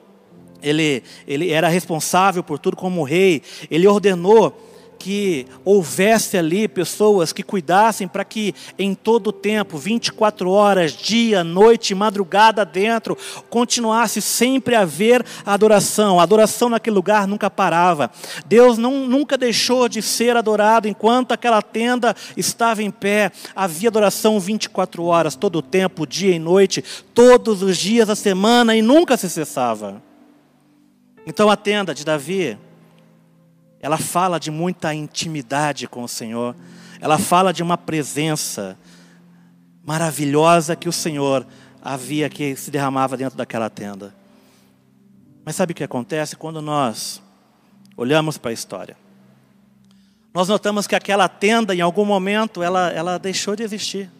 ele, 0.61 1.01
ele 1.25 1.49
era 1.49 1.69
responsável 1.69 2.43
por 2.43 2.59
tudo 2.59 2.75
como 2.75 3.03
rei, 3.03 3.41
ele 3.71 3.87
ordenou 3.87 4.66
que 4.97 5.45
houvesse 5.63 6.37
ali 6.37 6.67
pessoas 6.67 7.31
que 7.31 7.43
cuidassem 7.43 8.07
para 8.07 8.25
que 8.25 8.53
em 8.77 8.93
todo 8.93 9.27
o 9.27 9.31
tempo, 9.33 9.77
24 9.77 10.49
horas, 10.49 10.91
dia, 10.91 11.43
noite, 11.43 11.93
madrugada 11.95 12.65
dentro, 12.65 13.17
continuasse 13.49 14.21
sempre 14.21 14.75
a 14.75 14.81
haver 14.81 15.25
adoração. 15.45 16.19
A 16.19 16.23
adoração 16.23 16.69
naquele 16.69 16.95
lugar 16.95 17.27
nunca 17.27 17.49
parava. 17.49 18.09
Deus 18.45 18.77
não, 18.77 19.07
nunca 19.07 19.37
deixou 19.37 19.87
de 19.87 20.01
ser 20.01 20.35
adorado 20.35 20.87
enquanto 20.87 21.31
aquela 21.31 21.61
tenda 21.61 22.15
estava 22.35 22.81
em 22.83 22.91
pé. 22.91 23.31
Havia 23.55 23.89
adoração 23.89 24.39
24 24.39 25.03
horas, 25.03 25.35
todo 25.35 25.59
o 25.59 25.61
tempo, 25.61 26.07
dia 26.07 26.35
e 26.35 26.39
noite, 26.39 26.83
todos 27.13 27.61
os 27.61 27.77
dias 27.77 28.07
da 28.07 28.15
semana 28.15 28.75
e 28.75 28.81
nunca 28.81 29.15
se 29.17 29.29
cessava. 29.29 30.01
Então 31.25 31.49
a 31.49 31.57
tenda 31.57 31.93
de 31.93 32.05
Davi 32.05 32.57
ela 33.81 33.97
fala 33.97 34.39
de 34.39 34.49
muita 34.49 34.93
intimidade 34.93 35.87
com 35.87 36.03
o 36.03 36.07
Senhor. 36.07 36.55
Ela 36.99 37.17
fala 37.17 37.53
de 37.53 37.61
uma 37.61 37.77
presença 37.77 38.77
maravilhosa 39.85 40.75
que 40.75 40.89
o 40.89 40.93
Senhor 40.93 41.45
havia 41.81 42.29
que 42.29 42.55
se 42.55 42.71
derramava 42.71 43.15
dentro 43.15 43.37
daquela 43.37 43.69
tenda. 43.69 44.13
Mas 45.45 45.55
sabe 45.55 45.71
o 45.71 45.75
que 45.75 45.83
acontece 45.83 46.35
quando 46.35 46.61
nós 46.61 47.21
olhamos 47.95 48.37
para 48.37 48.51
a 48.51 48.53
história? 48.53 48.97
Nós 50.33 50.49
notamos 50.49 50.85
que 50.85 50.95
aquela 50.95 51.27
tenda, 51.29 51.73
em 51.73 51.81
algum 51.81 52.03
momento, 52.03 52.61
ela, 52.61 52.89
ela 52.91 53.17
deixou 53.17 53.55
de 53.55 53.63
existir. 53.63 54.11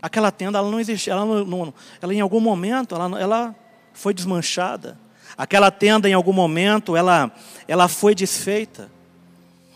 Aquela 0.00 0.30
tenda, 0.30 0.58
ela 0.58 0.70
não 0.70 0.80
existe, 0.80 1.10
ela, 1.10 1.24
não, 1.24 1.74
ela 2.00 2.14
em 2.14 2.20
algum 2.20 2.40
momento, 2.40 2.94
ela, 2.94 3.20
ela 3.20 3.54
foi 3.92 4.14
desmanchada. 4.14 4.98
Aquela 5.36 5.70
tenda, 5.70 6.08
em 6.08 6.12
algum 6.12 6.32
momento, 6.32 6.96
ela, 6.96 7.32
ela 7.66 7.88
foi 7.88 8.14
desfeita. 8.14 8.90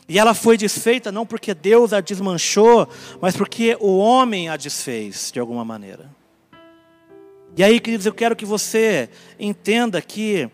E 0.08 0.18
ela 0.18 0.32
foi 0.32 0.56
desfeita 0.56 1.12
não 1.12 1.26
porque 1.26 1.52
Deus 1.52 1.92
a 1.92 2.00
desmanchou, 2.00 2.88
mas 3.20 3.36
porque 3.36 3.76
o 3.78 3.98
homem 3.98 4.48
a 4.48 4.56
desfez, 4.56 5.30
de 5.32 5.38
alguma 5.38 5.64
maneira. 5.64 6.08
E 7.56 7.62
aí, 7.62 7.78
queridos, 7.78 8.06
eu 8.06 8.14
quero 8.14 8.36
que 8.36 8.46
você 8.46 9.10
entenda 9.38 10.00
que, 10.00 10.48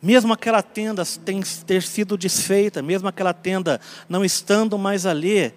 mesmo 0.00 0.32
aquela 0.32 0.62
tenda 0.62 1.04
tem, 1.24 1.42
ter 1.66 1.82
sido 1.82 2.16
desfeita, 2.16 2.80
mesmo 2.80 3.08
aquela 3.08 3.34
tenda 3.34 3.80
não 4.08 4.24
estando 4.24 4.78
mais 4.78 5.04
ali, 5.04 5.52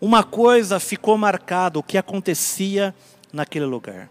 uma 0.00 0.22
coisa 0.22 0.80
ficou 0.80 1.18
marcada: 1.18 1.78
o 1.78 1.82
que 1.82 1.98
acontecia 1.98 2.94
naquele 3.32 3.66
lugar. 3.66 4.08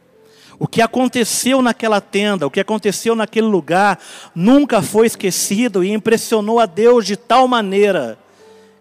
O 0.58 0.68
que 0.68 0.82
aconteceu 0.82 1.62
naquela 1.62 2.00
tenda, 2.00 2.48
o 2.48 2.52
que 2.52 2.60
aconteceu 2.60 3.16
naquele 3.16 3.48
lugar, 3.48 4.00
nunca 4.34 4.82
foi 4.82 5.08
esquecido 5.08 5.84
e 5.84 5.92
impressionou 5.92 6.60
a 6.60 6.66
Deus 6.66 7.06
de 7.06 7.18
tal 7.18 7.48
maneira 7.48 8.18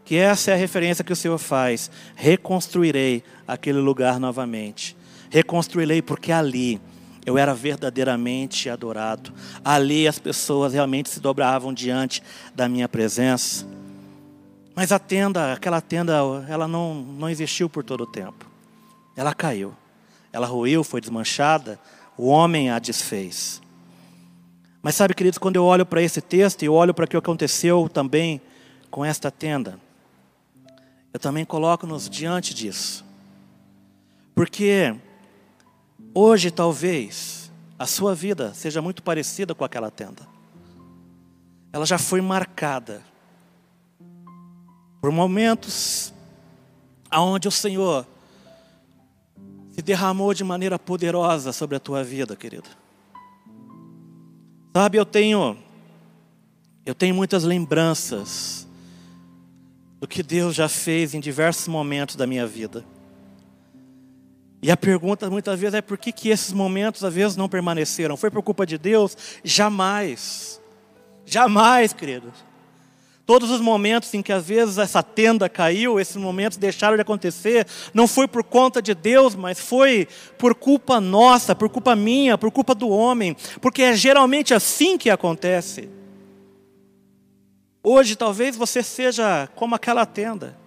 que 0.05 0.17
essa 0.17 0.51
é 0.51 0.55
a 0.55 0.57
referência 0.57 1.03
que 1.03 1.13
o 1.13 1.17
Senhor 1.17 1.39
faz. 1.39 1.91
Reconstruirei 2.15 3.25
aquele 3.49 3.79
lugar 3.79 4.21
novamente. 4.21 4.97
Reconstruirei 5.31 6.03
porque 6.03 6.31
ali 6.31 6.81
eu 7.25 7.39
era 7.39 7.55
verdadeiramente 7.55 8.69
adorado. 8.69 9.33
Ali 9.65 10.07
as 10.07 10.19
pessoas 10.19 10.75
realmente 10.75 11.09
se 11.09 11.21
dobravam 11.21 11.73
diante 11.73 12.23
da 12.55 12.69
minha 12.69 12.89
presença. 12.89 13.67
Mas 14.77 14.93
a 14.93 14.99
tenda, 14.99 15.55
aquela 15.55 15.81
tenda, 15.81 16.13
ela 16.49 16.69
não, 16.69 16.95
não 16.95 17.31
existiu 17.31 17.71
por 17.71 17.83
todo 17.83 18.03
o 18.03 18.07
tempo. 18.07 18.47
Ela 19.17 19.33
caiu 19.33 19.75
ela 20.35 20.49
ruiu, 20.49 20.83
foi 20.83 21.01
desmanchada, 21.01 21.79
o 22.19 22.27
homem 22.27 22.69
a 22.69 22.81
desfez. 22.81 23.63
Mas 24.83 24.97
sabe, 24.97 25.15
queridos, 25.15 25.39
quando 25.39 25.55
eu 25.55 25.65
olho 25.65 25.87
para 25.87 26.03
esse 26.03 26.21
texto 26.21 26.65
e 26.65 26.69
olho 26.69 26.93
para 26.93 27.05
o 27.05 27.09
que 27.09 27.17
aconteceu 27.17 27.89
também 27.89 28.41
com 28.91 29.05
esta 29.05 29.31
tenda, 29.31 29.79
eu 31.13 31.21
também 31.21 31.45
coloco-nos 31.45 32.11
diante 32.11 32.53
disso. 32.53 33.05
Porque 34.35 34.97
hoje 36.13 36.51
talvez 36.51 37.49
a 37.79 37.87
sua 37.87 38.13
vida 38.13 38.53
seja 38.55 38.83
muito 38.83 39.05
parecida 39.05 39.55
com 39.55 39.65
aquela 39.65 39.89
tenda. 39.89 40.27
Ela 41.73 41.87
já 41.87 41.97
foi 41.97 42.21
marcada 42.21 43.05
por 45.01 45.13
momentos 45.13 46.13
aonde 47.09 47.47
o 47.47 47.53
Senhor 47.53 48.05
se 49.75 49.83
derramou 49.83 50.33
de 50.33 50.45
maneira 50.45 50.79
poderosa 50.79 51.53
sobre 51.53 51.77
a 51.77 51.81
tua 51.81 52.05
vida, 52.05 52.37
querido. 52.37 52.69
Sabe, 54.75 54.99
eu 54.99 55.05
tenho 55.05 55.59
eu 56.87 56.95
tenho 56.95 57.15
muitas 57.15 57.45
lembranças 57.45 58.69
do 60.01 60.07
que 60.07 60.23
Deus 60.23 60.55
já 60.55 60.69
fez 60.69 61.15
em 61.15 61.21
diversos 61.21 61.67
momentos 61.67 62.15
da 62.15 62.27
minha 62.27 62.47
vida. 62.47 62.85
E 64.63 64.71
a 64.71 64.77
pergunta 64.77 65.29
muitas 65.31 65.59
vezes 65.59 65.75
é 65.75 65.83
por 65.83 65.99
que, 65.99 66.13
que 66.13 66.29
esses 66.29 66.53
momentos 66.53 67.03
às 67.03 67.13
vezes 67.13 67.37
não 67.37 67.49
permaneceram? 67.49 68.17
Foi 68.17 68.31
por 68.31 68.43
culpa 68.43 68.67
de 68.67 68.79
Deus? 68.79 69.17
Jamais. 69.43 70.61
Jamais, 71.25 71.93
queridos. 71.93 72.33
Todos 73.27 73.51
os 73.51 73.61
momentos 73.61 74.13
em 74.13 74.21
que 74.21 74.33
às 74.33 74.45
vezes 74.45 74.77
essa 74.77 75.03
tenda 75.03 75.49
caiu, 75.49 75.99
esses 75.99 76.17
momentos 76.17 76.59
deixaram 76.59 76.95
de 76.95 77.01
acontecer, 77.01 77.67
não 77.95 78.07
foi 78.07 78.29
por 78.29 78.45
conta 78.45 78.83
de 78.83 78.95
Deus, 78.95 79.35
mas 79.35 79.59
foi 79.59 80.07
por 80.37 80.55
culpa 80.55 81.01
nossa, 81.01 81.55
por 81.55 81.71
culpa 81.71 81.97
minha, 81.97 82.37
por 82.37 82.51
culpa 82.51 82.75
do 82.75 82.91
homem, 82.91 83.35
porque 83.63 83.83
é 83.83 83.97
geralmente 83.97 84.53
assim 84.53 84.99
que 84.99 85.09
acontece. 85.09 85.89
Hoje 87.83 88.15
talvez 88.15 88.57
você 88.57 88.83
seja 88.83 89.49
como 89.55 89.75
aquela 89.75 90.05
tenda. 90.05 90.59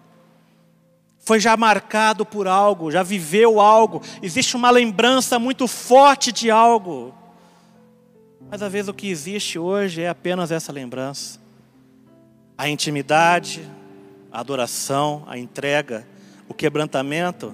Foi 1.19 1.39
já 1.39 1.55
marcado 1.55 2.25
por 2.25 2.47
algo, 2.47 2.89
já 2.89 3.03
viveu 3.03 3.59
algo, 3.59 4.01
existe 4.19 4.55
uma 4.55 4.71
lembrança 4.71 5.37
muito 5.37 5.67
forte 5.67 6.31
de 6.31 6.49
algo. 6.49 7.13
Mas 8.49 8.63
às 8.63 8.71
vezes 8.71 8.87
o 8.87 8.93
que 8.93 9.09
existe 9.09 9.59
hoje 9.59 10.01
é 10.01 10.09
apenas 10.09 10.51
essa 10.51 10.71
lembrança 10.71 11.45
a 12.57 12.67
intimidade, 12.67 13.61
a 14.31 14.39
adoração, 14.39 15.23
a 15.27 15.37
entrega, 15.37 16.07
o 16.49 16.53
quebrantamento, 16.53 17.53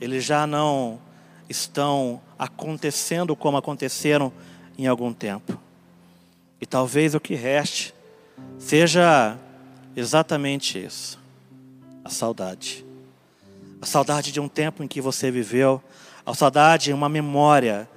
eles 0.00 0.24
já 0.24 0.46
não 0.46 0.98
estão 1.48 2.20
acontecendo 2.38 3.36
como 3.36 3.56
aconteceram 3.56 4.32
em 4.76 4.86
algum 4.86 5.12
tempo. 5.12 5.58
E 6.60 6.66
talvez 6.66 7.14
o 7.14 7.20
que 7.20 7.34
reste 7.34 7.94
seja 8.58 9.36
exatamente 9.94 10.82
isso: 10.82 11.18
a 12.04 12.10
saudade. 12.10 12.84
A 13.80 13.86
saudade 13.86 14.30
de 14.30 14.40
um 14.40 14.48
tempo 14.48 14.82
em 14.82 14.88
que 14.88 15.00
você 15.00 15.30
viveu, 15.30 15.82
a 16.24 16.34
saudade, 16.34 16.92
uma 16.92 17.08
memória 17.08 17.88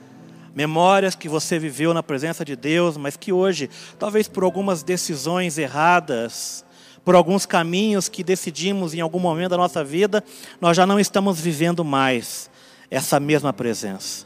memórias 0.56 1.14
que 1.14 1.28
você 1.28 1.60
viveu 1.60 1.94
na 1.94 2.02
presença 2.02 2.46
de 2.46 2.56
Deus, 2.56 2.96
mas 2.96 3.18
que 3.18 3.34
hoje, 3.34 3.70
talvez 4.00 4.30
por 4.30 4.46
algumas 4.46 4.82
decisões 4.82 5.58
erradas, 5.58 6.64
por 7.04 7.14
alguns 7.14 7.46
caminhos 7.46 8.08
que 8.08 8.24
decidimos 8.24 8.94
em 8.94 9.02
algum 9.02 9.20
momento 9.20 9.52
da 9.52 9.58
nossa 9.58 9.84
vida, 9.84 10.24
nós 10.62 10.78
já 10.78 10.88
não 10.88 10.98
estamos 10.98 11.40
vivendo 11.42 11.84
mais 11.84 12.50
essa 12.90 13.20
mesma 13.20 13.52
presença. 13.52 14.26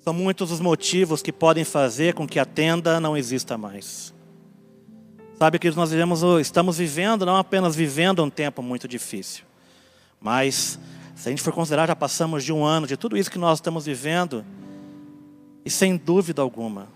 São 0.00 0.12
muitos 0.12 0.50
os 0.50 0.58
motivos 0.58 1.22
que 1.22 1.32
podem 1.32 1.62
fazer 1.62 2.12
com 2.12 2.26
que 2.26 2.40
a 2.40 2.44
tenda 2.44 2.98
não 2.98 3.16
exista 3.16 3.56
mais. 3.56 4.12
Sabe 5.38 5.60
que 5.60 5.70
nós 5.70 5.90
vivemos, 5.90 6.22
estamos 6.40 6.78
vivendo, 6.78 7.24
não 7.24 7.36
apenas 7.36 7.76
vivendo 7.76 8.22
um 8.22 8.30
tempo 8.30 8.62
muito 8.62 8.88
difícil, 8.88 9.44
mas 10.20 10.78
se 11.14 11.28
a 11.28 11.30
gente 11.30 11.42
for 11.42 11.52
considerar, 11.52 11.86
já 11.86 11.94
passamos 11.94 12.42
de 12.42 12.52
um 12.52 12.64
ano 12.64 12.86
de 12.86 12.96
tudo 12.96 13.16
isso 13.16 13.30
que 13.30 13.38
nós 13.38 13.58
estamos 13.58 13.86
vivendo, 13.86 14.44
e 15.64 15.70
sem 15.70 15.96
dúvida 15.96 16.42
alguma, 16.42 16.88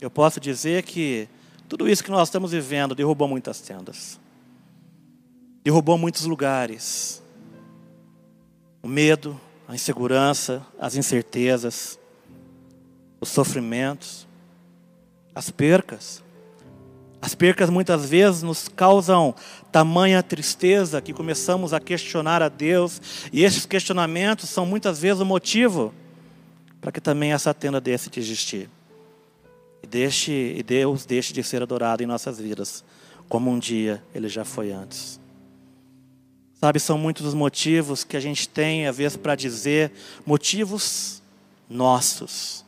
eu 0.00 0.10
posso 0.10 0.40
dizer 0.40 0.82
que 0.82 1.28
tudo 1.68 1.88
isso 1.88 2.04
que 2.04 2.10
nós 2.10 2.28
estamos 2.28 2.52
vivendo 2.52 2.94
derrubou 2.94 3.26
muitas 3.26 3.60
tendas. 3.60 4.20
derrubou 5.64 5.98
muitos 5.98 6.24
lugares. 6.26 7.22
O 8.82 8.88
medo, 8.88 9.40
a 9.66 9.74
insegurança, 9.74 10.64
as 10.78 10.94
incertezas, 10.94 11.98
os 13.20 13.28
sofrimentos, 13.28 14.28
as 15.34 15.50
percas. 15.50 16.22
As 17.20 17.34
percas 17.34 17.68
muitas 17.68 18.08
vezes 18.08 18.42
nos 18.42 18.68
causam 18.68 19.34
tamanha 19.72 20.22
tristeza 20.22 21.02
que 21.02 21.12
começamos 21.12 21.72
a 21.72 21.80
questionar 21.80 22.42
a 22.42 22.48
Deus, 22.48 23.28
e 23.32 23.42
esses 23.42 23.66
questionamentos 23.66 24.48
são 24.48 24.64
muitas 24.64 25.00
vezes 25.00 25.20
o 25.20 25.26
motivo 25.26 25.92
para 26.86 26.92
que 26.92 27.00
também 27.00 27.32
essa 27.32 27.52
tenda 27.52 27.80
deixe 27.80 28.08
de 28.08 28.20
existir. 28.20 28.70
E, 29.82 29.88
deixe, 29.88 30.54
e 30.56 30.62
Deus 30.62 31.04
deixe 31.04 31.32
de 31.32 31.42
ser 31.42 31.60
adorado 31.60 32.00
em 32.00 32.06
nossas 32.06 32.38
vidas, 32.38 32.84
como 33.28 33.50
um 33.50 33.58
dia 33.58 34.00
ele 34.14 34.28
já 34.28 34.44
foi 34.44 34.70
antes. 34.70 35.18
Sabe, 36.54 36.78
são 36.78 36.96
muitos 36.96 37.26
os 37.26 37.34
motivos 37.34 38.04
que 38.04 38.16
a 38.16 38.20
gente 38.20 38.48
tem, 38.48 38.86
às 38.86 38.98
vezes, 38.98 39.16
para 39.16 39.34
dizer, 39.34 39.90
motivos 40.24 41.20
nossos, 41.68 42.64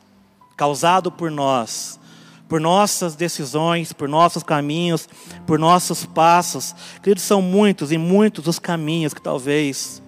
causado 0.57 1.09
por 1.09 1.31
nós, 1.31 1.97
por 2.49 2.59
nossas 2.59 3.15
decisões, 3.15 3.93
por 3.93 4.09
nossos 4.09 4.43
caminhos, 4.43 5.07
por 5.47 5.57
nossos 5.57 6.05
passos. 6.05 6.75
Queridos, 7.01 7.23
são 7.23 7.41
muitos 7.41 7.89
e 7.89 7.97
muitos 7.97 8.47
os 8.47 8.59
caminhos 8.59 9.13
que 9.13 9.21
talvez 9.21 10.03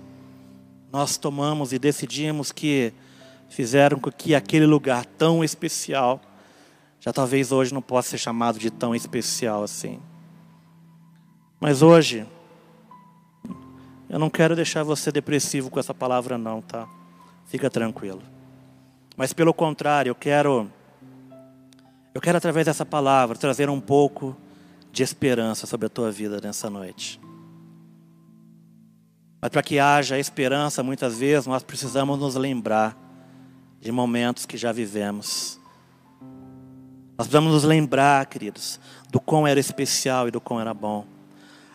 nós 0.91 1.15
tomamos 1.15 1.72
e 1.72 1.80
decidimos 1.80 2.51
que 2.51 2.94
fizeram 3.51 4.00
com 4.00 4.10
que 4.10 4.34
aquele 4.34 4.65
lugar 4.65 5.05
tão 5.05 5.43
especial, 5.43 6.22
já 7.01 7.12
talvez 7.12 7.51
hoje 7.51 7.74
não 7.74 7.81
possa 7.81 8.12
ser 8.12 8.17
chamado 8.17 8.58
de 8.58 8.72
tão 8.72 8.96
especial 8.96 9.62
assim. 9.62 10.00
Mas 11.60 11.81
hoje, 11.81 12.25
eu 14.10 14.17
não 14.17 14.29
quero 14.29 14.55
deixar 14.55 14.84
você 14.84 15.12
depressivo 15.12 15.70
com 15.70 15.79
essa 15.79 15.93
palavra, 15.93 16.38
não, 16.38 16.62
tá? 16.62 16.88
Fica 17.46 17.70
tranquilo. 17.70 18.22
Mas 19.17 19.34
pelo 19.34 19.53
contrário, 19.53 20.12
eu 20.12 20.15
quero, 20.15 20.72
eu 22.13 22.22
quero 22.22 22.38
através 22.38 22.65
dessa 22.65 22.86
palavra 22.86 23.38
trazer 23.38 23.70
um 23.70 23.81
pouco 23.81 24.36
de 24.93 25.03
esperança 25.03 25.67
sobre 25.67 25.88
a 25.88 25.89
tua 25.89 26.10
vida 26.10 26.39
nessa 26.41 26.70
noite. 26.70 27.20
Mas 29.41 29.50
para 29.50 29.62
que 29.62 29.77
haja 29.77 30.17
esperança, 30.17 30.81
muitas 30.81 31.20
vezes 31.20 31.48
nós 31.48 31.63
precisamos 31.63 32.17
nos 32.17 32.36
lembrar 32.36 33.11
de 33.82 33.92
momentos 33.92 34.46
que 34.46 34.56
já 34.56 34.72
vivemos. 34.72 35.60
Nós 37.18 37.28
precisamos 37.28 37.52
nos 37.52 37.64
lembrar, 37.64 38.26
queridos, 38.28 38.80
do 39.10 39.20
quão 39.20 39.46
era 39.46 39.60
especial 39.60 40.28
e 40.28 40.32
do 40.32 40.40
quão 40.40 40.62
era 40.62 40.74
bom. 40.74 41.06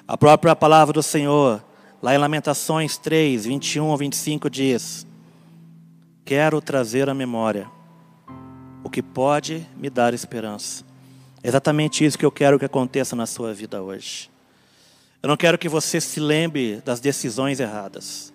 A 0.09 0.17
própria 0.17 0.57
palavra 0.57 0.95
do 0.95 1.03
Senhor 1.03 1.63
Lá 2.03 2.15
em 2.15 2.19
Lamentações 2.19 2.99
3, 2.99 3.47
21 3.47 3.91
ao 3.91 3.97
25 3.97 4.51
diz: 4.51 5.07
Quero 6.25 6.61
trazer 6.61 7.09
à 7.09 7.15
memória 7.15 7.69
o 8.85 8.91
que 8.91 9.03
pode 9.03 9.67
me 9.77 9.89
dar 9.89 10.13
esperança. 10.13 10.85
É 11.43 11.49
exatamente 11.49 12.05
isso 12.05 12.19
que 12.19 12.25
eu 12.25 12.31
quero 12.31 12.59
que 12.59 12.65
aconteça 12.65 13.17
na 13.17 13.27
sua 13.27 13.55
vida 13.55 13.83
hoje. 13.83 14.31
Eu 15.23 15.29
não 15.29 15.37
quero 15.37 15.57
que 15.57 15.69
você 15.69 16.01
se 16.01 16.21
lembre 16.21 16.83
das 16.85 17.01
decisões 17.01 17.61
erradas. 17.61 18.33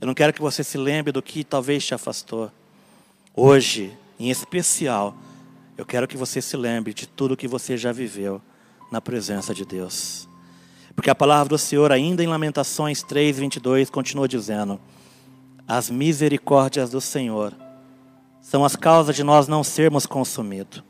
Eu 0.00 0.06
não 0.06 0.14
quero 0.14 0.32
que 0.32 0.40
você 0.40 0.62
se 0.62 0.76
lembre 0.76 1.10
do 1.10 1.22
que 1.22 1.42
talvez 1.42 1.84
te 1.84 1.94
afastou. 1.94 2.52
Hoje, 3.34 3.96
em 4.20 4.30
especial, 4.30 5.16
eu 5.76 5.86
quero 5.86 6.06
que 6.06 6.16
você 6.16 6.42
se 6.42 6.56
lembre 6.56 6.92
de 6.92 7.06
tudo 7.06 7.36
que 7.36 7.48
você 7.48 7.76
já 7.78 7.90
viveu 7.90 8.42
na 8.90 9.00
presença 9.00 9.54
de 9.54 9.64
Deus. 9.64 10.28
Porque 10.94 11.08
a 11.08 11.14
palavra 11.14 11.48
do 11.48 11.58
Senhor, 11.58 11.90
ainda 11.90 12.22
em 12.22 12.26
Lamentações 12.26 13.02
3, 13.02 13.38
22, 13.38 13.88
continua 13.88 14.28
dizendo: 14.28 14.78
As 15.66 15.88
misericórdias 15.88 16.90
do 16.90 17.00
Senhor 17.00 17.54
são 18.42 18.64
as 18.64 18.76
causas 18.76 19.16
de 19.16 19.22
nós 19.22 19.48
não 19.48 19.64
sermos 19.64 20.04
consumidos. 20.04 20.82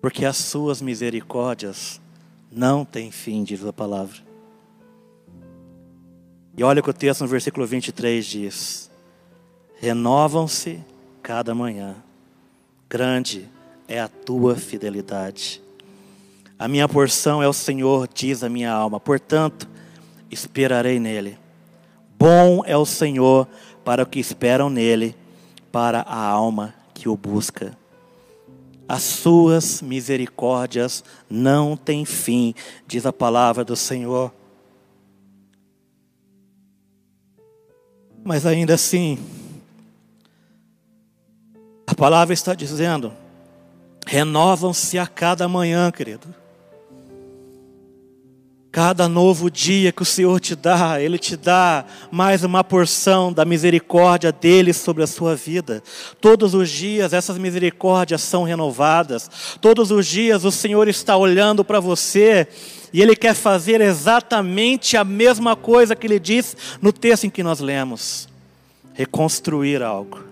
Porque 0.00 0.24
as 0.24 0.36
suas 0.36 0.82
misericórdias 0.82 2.00
não 2.50 2.84
têm 2.84 3.12
fim, 3.12 3.44
diz 3.44 3.64
a 3.64 3.72
palavra. 3.72 4.18
E 6.56 6.64
olha 6.64 6.80
o 6.80 6.82
que 6.82 6.90
o 6.90 6.94
texto 6.94 7.20
no 7.20 7.28
versículo 7.28 7.64
23 7.66 8.26
diz: 8.26 8.85
Renovam-se 9.78 10.80
cada 11.22 11.54
manhã, 11.54 11.96
grande 12.88 13.48
é 13.86 14.00
a 14.00 14.08
tua 14.08 14.56
fidelidade. 14.56 15.62
A 16.58 16.66
minha 16.66 16.88
porção 16.88 17.42
é 17.42 17.48
o 17.48 17.52
Senhor, 17.52 18.08
diz 18.12 18.42
a 18.42 18.48
minha 18.48 18.72
alma, 18.72 18.98
portanto, 18.98 19.68
esperarei 20.30 20.98
nele. 20.98 21.38
Bom 22.18 22.62
é 22.64 22.76
o 22.76 22.86
Senhor 22.86 23.46
para 23.84 24.02
o 24.02 24.06
que 24.06 24.18
esperam 24.18 24.70
nele, 24.70 25.14
para 25.70 26.00
a 26.00 26.26
alma 26.26 26.74
que 26.94 27.08
o 27.08 27.16
busca. 27.16 27.76
As 28.88 29.02
suas 29.02 29.82
misericórdias 29.82 31.04
não 31.28 31.76
têm 31.76 32.04
fim, 32.04 32.54
diz 32.86 33.04
a 33.04 33.12
palavra 33.12 33.64
do 33.64 33.76
Senhor. 33.76 34.32
Mas 38.24 38.46
ainda 38.46 38.74
assim, 38.74 39.18
palavra 41.96 42.34
está 42.34 42.54
dizendo: 42.54 43.12
renovam-se 44.06 44.98
a 44.98 45.06
cada 45.06 45.48
manhã, 45.48 45.90
querido. 45.90 46.32
Cada 48.70 49.08
novo 49.08 49.50
dia 49.50 49.90
que 49.90 50.02
o 50.02 50.04
Senhor 50.04 50.38
te 50.38 50.54
dá, 50.54 51.00
Ele 51.00 51.18
te 51.18 51.34
dá 51.34 51.86
mais 52.10 52.44
uma 52.44 52.62
porção 52.62 53.32
da 53.32 53.42
misericórdia 53.42 54.30
dele 54.30 54.74
sobre 54.74 55.02
a 55.02 55.06
sua 55.06 55.34
vida. 55.34 55.82
Todos 56.20 56.52
os 56.52 56.68
dias 56.68 57.14
essas 57.14 57.38
misericórdias 57.38 58.20
são 58.20 58.44
renovadas. 58.44 59.30
Todos 59.62 59.90
os 59.90 60.06
dias 60.06 60.44
o 60.44 60.52
Senhor 60.52 60.88
está 60.88 61.16
olhando 61.16 61.64
para 61.64 61.80
você 61.80 62.46
e 62.92 63.00
Ele 63.00 63.16
quer 63.16 63.34
fazer 63.34 63.80
exatamente 63.80 64.94
a 64.94 65.04
mesma 65.04 65.56
coisa 65.56 65.96
que 65.96 66.06
Ele 66.06 66.20
disse 66.20 66.54
no 66.82 66.92
texto 66.92 67.24
em 67.24 67.30
que 67.30 67.42
nós 67.42 67.60
lemos: 67.60 68.28
reconstruir 68.92 69.82
algo. 69.82 70.25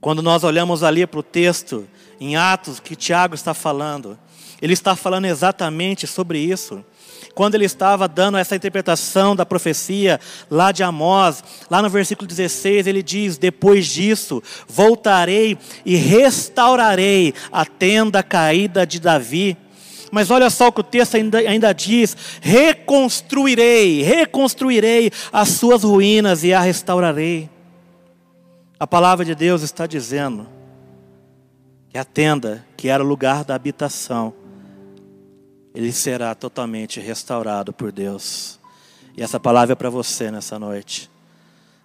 Quando 0.00 0.22
nós 0.22 0.44
olhamos 0.44 0.82
ali 0.82 1.06
para 1.06 1.20
o 1.20 1.22
texto, 1.22 1.88
em 2.20 2.36
Atos, 2.36 2.80
que 2.80 2.96
Tiago 2.96 3.34
está 3.34 3.54
falando, 3.54 4.18
ele 4.60 4.72
está 4.72 4.94
falando 4.94 5.26
exatamente 5.26 6.06
sobre 6.06 6.38
isso 6.38 6.84
quando 7.38 7.54
ele 7.54 7.66
estava 7.66 8.08
dando 8.08 8.36
essa 8.36 8.56
interpretação 8.56 9.36
da 9.36 9.46
profecia 9.46 10.18
lá 10.50 10.72
de 10.72 10.82
Amós, 10.82 11.44
lá 11.70 11.80
no 11.80 11.88
versículo 11.88 12.26
16, 12.26 12.88
ele 12.88 13.00
diz: 13.00 13.38
Depois 13.38 13.86
disso, 13.86 14.42
voltarei 14.66 15.56
e 15.86 15.94
restaurarei 15.94 17.32
a 17.52 17.64
tenda 17.64 18.24
caída 18.24 18.84
de 18.84 18.98
Davi. 18.98 19.56
Mas 20.10 20.32
olha 20.32 20.50
só 20.50 20.66
o 20.66 20.72
que 20.72 20.80
o 20.80 20.82
texto 20.82 21.14
ainda, 21.14 21.38
ainda 21.38 21.72
diz: 21.72 22.16
reconstruirei, 22.40 24.02
reconstruirei 24.02 25.12
as 25.32 25.50
suas 25.50 25.84
ruínas 25.84 26.42
e 26.42 26.52
a 26.52 26.58
restaurarei. 26.58 27.48
A 28.80 28.86
palavra 28.86 29.24
de 29.24 29.34
Deus 29.34 29.62
está 29.62 29.88
dizendo 29.88 30.46
que 31.88 31.98
a 31.98 32.04
tenda, 32.04 32.64
que 32.76 32.88
era 32.88 33.02
o 33.02 33.06
lugar 33.06 33.44
da 33.44 33.56
habitação, 33.56 34.32
ele 35.74 35.90
será 35.90 36.32
totalmente 36.32 37.00
restaurado 37.00 37.72
por 37.72 37.90
Deus. 37.90 38.60
E 39.16 39.22
essa 39.22 39.40
palavra 39.40 39.72
é 39.72 39.74
para 39.74 39.90
você 39.90 40.30
nessa 40.30 40.60
noite. 40.60 41.10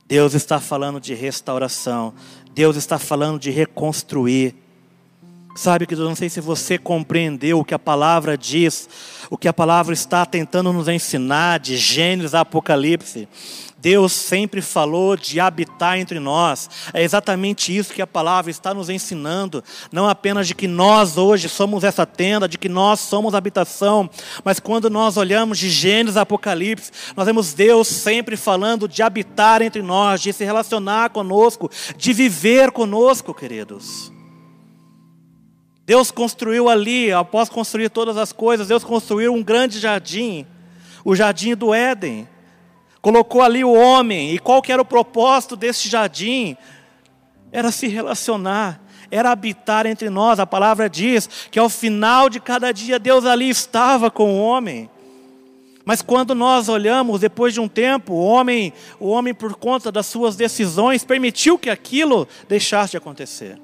Deus 0.07 0.35
está 0.35 0.59
falando 0.59 0.99
de 0.99 1.15
restauração, 1.15 2.13
Deus 2.53 2.75
está 2.75 2.99
falando 2.99 3.39
de 3.39 3.49
reconstruir. 3.49 4.55
Sabe 5.55 5.85
que 5.85 5.93
eu 5.93 5.99
não 5.99 6.15
sei 6.15 6.29
se 6.29 6.41
você 6.41 6.79
compreendeu 6.79 7.59
o 7.59 7.65
que 7.65 7.75
a 7.75 7.79
palavra 7.79 8.35
diz, 8.35 8.89
o 9.29 9.37
que 9.37 9.47
a 9.47 9.53
palavra 9.53 9.93
está 9.93 10.25
tentando 10.25 10.73
nos 10.73 10.87
ensinar 10.87 11.59
de 11.59 11.77
Gênesis 11.77 12.33
a 12.33 12.41
Apocalipse. 12.41 13.27
Deus 13.77 14.13
sempre 14.13 14.61
falou 14.61 15.15
de 15.15 15.39
habitar 15.41 15.99
entre 15.99 16.17
nós. 16.17 16.69
É 16.93 17.03
exatamente 17.03 17.75
isso 17.75 17.93
que 17.93 18.01
a 18.01 18.07
palavra 18.07 18.49
está 18.49 18.73
nos 18.73 18.89
ensinando. 18.89 19.61
Não 19.91 20.07
apenas 20.07 20.47
de 20.47 20.55
que 20.55 20.69
nós 20.69 21.17
hoje 21.17 21.49
somos 21.49 21.83
essa 21.83 22.05
tenda, 22.05 22.47
de 22.47 22.57
que 22.57 22.69
nós 22.69 23.01
somos 23.01 23.35
habitação, 23.35 24.09
mas 24.43 24.59
quando 24.59 24.89
nós 24.89 25.17
olhamos 25.17 25.59
de 25.59 25.69
Gênesis 25.69 26.15
a 26.15 26.21
Apocalipse, 26.21 26.91
nós 27.15 27.25
vemos 27.25 27.53
Deus 27.53 27.89
sempre 27.89 28.37
falando 28.37 28.87
de 28.87 29.03
habitar 29.03 29.61
entre 29.61 29.81
nós, 29.81 30.21
de 30.21 30.31
se 30.31 30.45
relacionar 30.45 31.09
conosco, 31.09 31.69
de 31.97 32.13
viver 32.13 32.71
conosco, 32.71 33.33
queridos. 33.33 34.13
Deus 35.85 36.11
construiu 36.11 36.69
ali, 36.69 37.11
após 37.11 37.49
construir 37.49 37.89
todas 37.89 38.17
as 38.17 38.31
coisas, 38.31 38.67
Deus 38.67 38.83
construiu 38.83 39.33
um 39.33 39.43
grande 39.43 39.79
jardim, 39.79 40.45
o 41.03 41.15
jardim 41.15 41.55
do 41.55 41.73
Éden 41.73 42.27
colocou 43.03 43.41
ali 43.41 43.65
o 43.65 43.73
homem, 43.73 44.33
e 44.33 44.39
qual 44.39 44.61
que 44.61 44.71
era 44.71 44.81
o 44.81 44.85
propósito 44.85 45.57
desse 45.57 45.89
jardim? 45.89 46.55
Era 47.51 47.69
se 47.69 47.85
relacionar, 47.89 48.81
era 49.11 49.29
habitar 49.29 49.85
entre 49.85 50.09
nós. 50.09 50.39
A 50.39 50.47
palavra 50.47 50.89
diz 50.89 51.29
que 51.51 51.59
ao 51.59 51.67
final 51.67 52.29
de 52.29 52.39
cada 52.39 52.71
dia 52.71 52.97
Deus 52.97 53.25
ali 53.25 53.49
estava 53.49 54.09
com 54.09 54.33
o 54.33 54.41
homem. 54.41 54.89
Mas 55.83 56.01
quando 56.01 56.33
nós 56.33 56.69
olhamos, 56.69 57.19
depois 57.19 57.53
de 57.53 57.59
um 57.59 57.67
tempo, 57.67 58.13
o 58.13 58.23
homem, 58.23 58.71
o 59.01 59.09
homem 59.09 59.33
por 59.33 59.53
conta 59.55 59.91
das 59.91 60.05
suas 60.05 60.37
decisões, 60.37 61.03
permitiu 61.03 61.59
que 61.59 61.69
aquilo 61.69 62.25
deixasse 62.47 62.91
de 62.91 62.97
acontecer. 62.97 63.59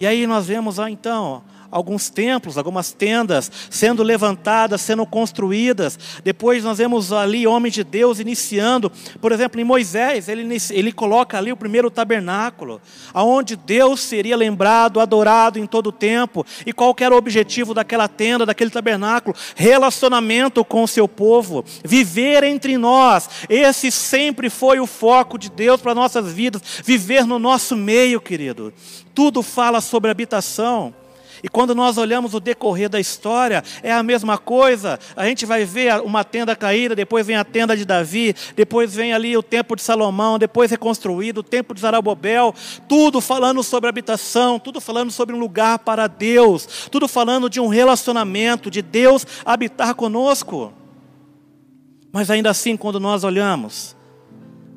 E 0.00 0.06
aí 0.06 0.26
nós 0.26 0.46
vemos, 0.46 0.80
ah, 0.80 0.90
então, 0.90 1.42
alguns 1.70 2.10
templos, 2.10 2.58
algumas 2.58 2.92
tendas 2.92 3.50
sendo 3.70 4.02
levantadas, 4.02 4.80
sendo 4.80 5.06
construídas. 5.06 5.98
Depois 6.24 6.64
nós 6.64 6.78
vemos 6.78 7.12
ali 7.12 7.46
homens 7.46 7.74
de 7.74 7.84
Deus 7.84 8.18
iniciando, 8.18 8.90
por 9.20 9.32
exemplo, 9.32 9.60
em 9.60 9.64
Moisés, 9.64 10.28
ele, 10.28 10.56
ele 10.70 10.92
coloca 10.92 11.38
ali 11.38 11.52
o 11.52 11.56
primeiro 11.56 11.90
tabernáculo, 11.90 12.80
aonde 13.14 13.56
Deus 13.56 14.00
seria 14.00 14.36
lembrado, 14.36 15.00
adorado 15.00 15.58
em 15.58 15.66
todo 15.66 15.88
o 15.88 15.92
tempo. 15.92 16.44
E 16.66 16.72
qual 16.72 16.94
era 17.00 17.14
o 17.14 17.18
objetivo 17.18 17.72
daquela 17.72 18.08
tenda, 18.08 18.44
daquele 18.44 18.70
tabernáculo? 18.70 19.36
Relacionamento 19.54 20.64
com 20.64 20.82
o 20.82 20.88
seu 20.88 21.06
povo, 21.06 21.64
viver 21.84 22.42
entre 22.44 22.76
nós. 22.76 23.28
Esse 23.48 23.90
sempre 23.90 24.50
foi 24.50 24.80
o 24.80 24.86
foco 24.86 25.38
de 25.38 25.50
Deus 25.50 25.80
para 25.80 25.94
nossas 25.94 26.32
vidas, 26.32 26.62
viver 26.84 27.24
no 27.24 27.38
nosso 27.38 27.76
meio, 27.76 28.20
querido. 28.20 28.72
Tudo 29.14 29.42
fala 29.42 29.80
sobre 29.80 30.10
habitação. 30.10 30.94
E 31.42 31.48
quando 31.48 31.74
nós 31.74 31.98
olhamos 31.98 32.34
o 32.34 32.40
decorrer 32.40 32.88
da 32.88 33.00
história, 33.00 33.62
é 33.82 33.92
a 33.92 34.02
mesma 34.02 34.36
coisa. 34.36 34.98
A 35.16 35.24
gente 35.26 35.46
vai 35.46 35.64
ver 35.64 36.00
uma 36.02 36.24
tenda 36.24 36.54
caída, 36.54 36.94
depois 36.94 37.26
vem 37.26 37.36
a 37.36 37.44
tenda 37.44 37.76
de 37.76 37.84
Davi, 37.84 38.34
depois 38.54 38.94
vem 38.94 39.12
ali 39.12 39.36
o 39.36 39.42
templo 39.42 39.76
de 39.76 39.82
Salomão, 39.82 40.38
depois 40.38 40.70
reconstruído, 40.70 41.38
o 41.38 41.42
templo 41.42 41.74
de 41.74 41.80
Zarabobel, 41.80 42.54
tudo 42.88 43.20
falando 43.20 43.62
sobre 43.62 43.88
habitação, 43.88 44.58
tudo 44.58 44.80
falando 44.80 45.10
sobre 45.10 45.34
um 45.34 45.38
lugar 45.38 45.78
para 45.78 46.06
Deus, 46.06 46.88
tudo 46.90 47.08
falando 47.08 47.48
de 47.48 47.60
um 47.60 47.68
relacionamento, 47.68 48.70
de 48.70 48.82
Deus 48.82 49.26
habitar 49.44 49.94
conosco. 49.94 50.72
Mas 52.12 52.30
ainda 52.30 52.50
assim, 52.50 52.76
quando 52.76 52.98
nós 52.98 53.24
olhamos, 53.24 53.96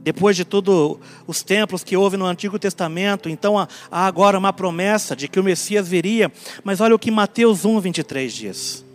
depois 0.04 0.36
de 0.36 0.44
tudo 0.44 1.00
os 1.26 1.42
templos 1.42 1.82
que 1.82 1.96
houve 1.96 2.18
no 2.18 2.26
Antigo 2.26 2.60
Testamento, 2.60 3.30
então 3.30 3.58
há 3.58 3.68
agora 3.90 4.38
uma 4.38 4.52
promessa 4.52 5.16
de 5.16 5.30
que 5.30 5.40
o 5.40 5.44
Messias 5.44 5.88
viria. 5.88 6.30
Mas 6.62 6.82
olha 6.82 6.94
o 6.94 7.00
que 7.00 7.10
Mateus 7.10 7.64
1, 7.64 7.80
23 7.80 8.34
diz: 8.34 8.86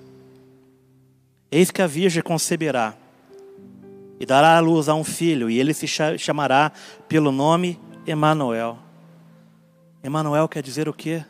Eis 1.50 1.70
que 1.70 1.80
a 1.80 1.86
Virgem 1.86 2.22
conceberá 2.22 2.94
e 4.20 4.26
dará 4.26 4.58
à 4.58 4.60
luz 4.60 4.86
a 4.88 4.94
um 4.94 5.04
filho, 5.04 5.48
e 5.48 5.58
ele 5.58 5.72
se 5.72 5.86
chamará 6.18 6.72
pelo 7.08 7.32
nome 7.32 7.80
Emanuel. 8.06 8.78
Emanuel 10.04 10.46
quer 10.46 10.62
dizer 10.62 10.88
o 10.88 10.92
quê? 10.92 11.24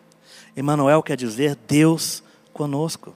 Emanuel 0.57 1.03
quer 1.05 1.17
dizer 1.17 1.57
Deus 1.69 2.23
conosco 2.53 3.14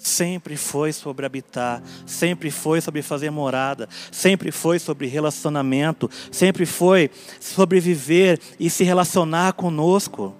sempre 0.00 0.56
foi 0.56 0.92
sobre 0.92 1.26
habitar, 1.26 1.82
sempre 2.06 2.50
foi 2.50 2.80
sobre 2.80 3.02
fazer 3.02 3.30
morada, 3.30 3.88
sempre 4.10 4.50
foi 4.50 4.78
sobre 4.78 5.06
relacionamento, 5.06 6.10
sempre 6.32 6.64
foi 6.64 7.10
sobre 7.38 7.78
viver 7.80 8.40
e 8.58 8.70
se 8.70 8.82
relacionar 8.82 9.52
conosco. 9.52 10.34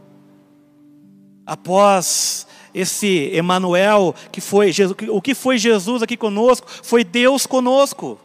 Após 1.44 2.46
esse 2.73 3.31
Emanuel, 3.35 4.14
que 4.33 4.40
foi 4.40 4.73
Jesus, 4.73 4.96
o 5.09 5.20
que 5.20 5.35
foi 5.35 5.59
Jesus 5.59 6.03
aqui 6.03 6.16
conosco, 6.16 6.66
foi 6.83 7.05
Deus 7.05 7.46
conosco. 7.46 8.18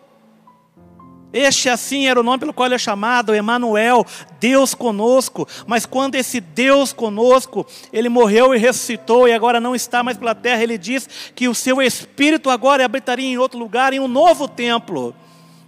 Este 1.36 1.68
assim 1.68 2.08
era 2.08 2.18
o 2.18 2.24
nome 2.24 2.40
pelo 2.40 2.54
qual 2.54 2.66
ele 2.66 2.76
é 2.76 2.78
chamado, 2.78 3.36
Emanuel, 3.36 4.06
Deus 4.40 4.74
conosco. 4.74 5.46
Mas 5.68 5.86
quando 5.86 6.16
esse 6.16 6.40
Deus 6.40 6.94
conosco, 6.94 7.68
ele 7.92 8.08
morreu 8.08 8.56
e 8.56 8.58
ressuscitou 8.58 9.28
e 9.28 9.34
agora 9.34 9.60
não 9.60 9.76
está 9.76 10.02
mais 10.02 10.18
pela 10.18 10.34
terra, 10.34 10.64
ele 10.64 10.78
diz 10.78 11.10
que 11.36 11.50
o 11.50 11.54
seu 11.54 11.82
espírito 11.82 12.50
agora 12.50 12.86
habitaria 12.86 13.28
em 13.28 13.38
outro 13.38 13.60
lugar, 13.60 13.92
em 13.92 14.00
um 14.00 14.08
novo 14.08 14.48
templo, 14.48 15.14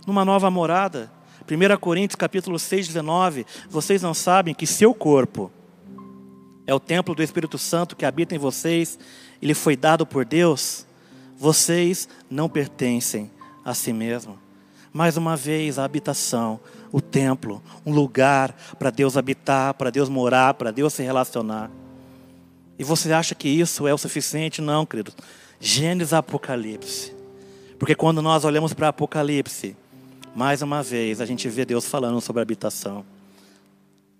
numa 0.06 0.23
nova 0.23 0.49
morada. 0.49 1.12
1 1.45 1.77
Coríntios 1.82 2.15
capítulo 2.15 2.58
6, 2.58 2.88
19, 2.88 3.45
vocês 3.69 4.01
não 4.01 4.13
sabem 4.13 4.56
que 4.56 4.65
seu 4.65 4.93
corpo 4.93 5.51
é 6.65 6.73
o 6.73 6.80
templo 6.80 7.13
do 7.13 7.21
Espírito 7.21 7.58
Santo 7.58 7.93
que 7.93 8.06
habita 8.06 8.34
em 8.34 8.38
vocês, 8.39 8.97
ele 9.41 9.53
foi 9.53 9.75
dado 9.75 10.06
por 10.06 10.23
Deus, 10.23 10.88
vocês 11.38 12.08
não 12.30 12.47
pertencem 12.47 13.30
a 13.65 13.73
si 13.73 13.91
mesmos 13.91 14.46
mais 14.93 15.17
uma 15.17 15.36
vez 15.36 15.78
a 15.78 15.84
habitação, 15.84 16.60
o 16.91 17.02
templo, 17.02 17.62
um 17.86 17.93
lugar 17.93 18.56
para 18.80 18.89
Deus 18.89 19.17
habitar, 19.17 19.73
para 19.73 19.89
Deus 19.89 20.10
morar, 20.10 20.54
para 20.54 20.71
Deus 20.71 20.93
se 20.93 21.04
relacionar. 21.04 21.69
E 22.80 22.84
você 22.84 23.12
acha 23.12 23.36
que 23.36 23.47
isso 23.47 23.88
é 23.88 23.93
o 23.93 23.97
suficiente? 23.97 24.62
Não, 24.62 24.86
querido. 24.86 25.12
Gênesis 25.60 26.13
Apocalipse. 26.13 27.13
Porque 27.80 27.95
quando 27.95 28.21
nós 28.21 28.45
olhamos 28.45 28.73
para 28.73 28.89
Apocalipse, 28.89 29.76
mais 30.36 30.62
uma 30.62 30.84
vez 30.84 31.19
a 31.19 31.26
gente 31.26 31.50
vê 31.50 31.65
Deus 31.65 31.86
falando 31.86 32.21
sobre 32.21 32.41
habitação. 32.41 33.04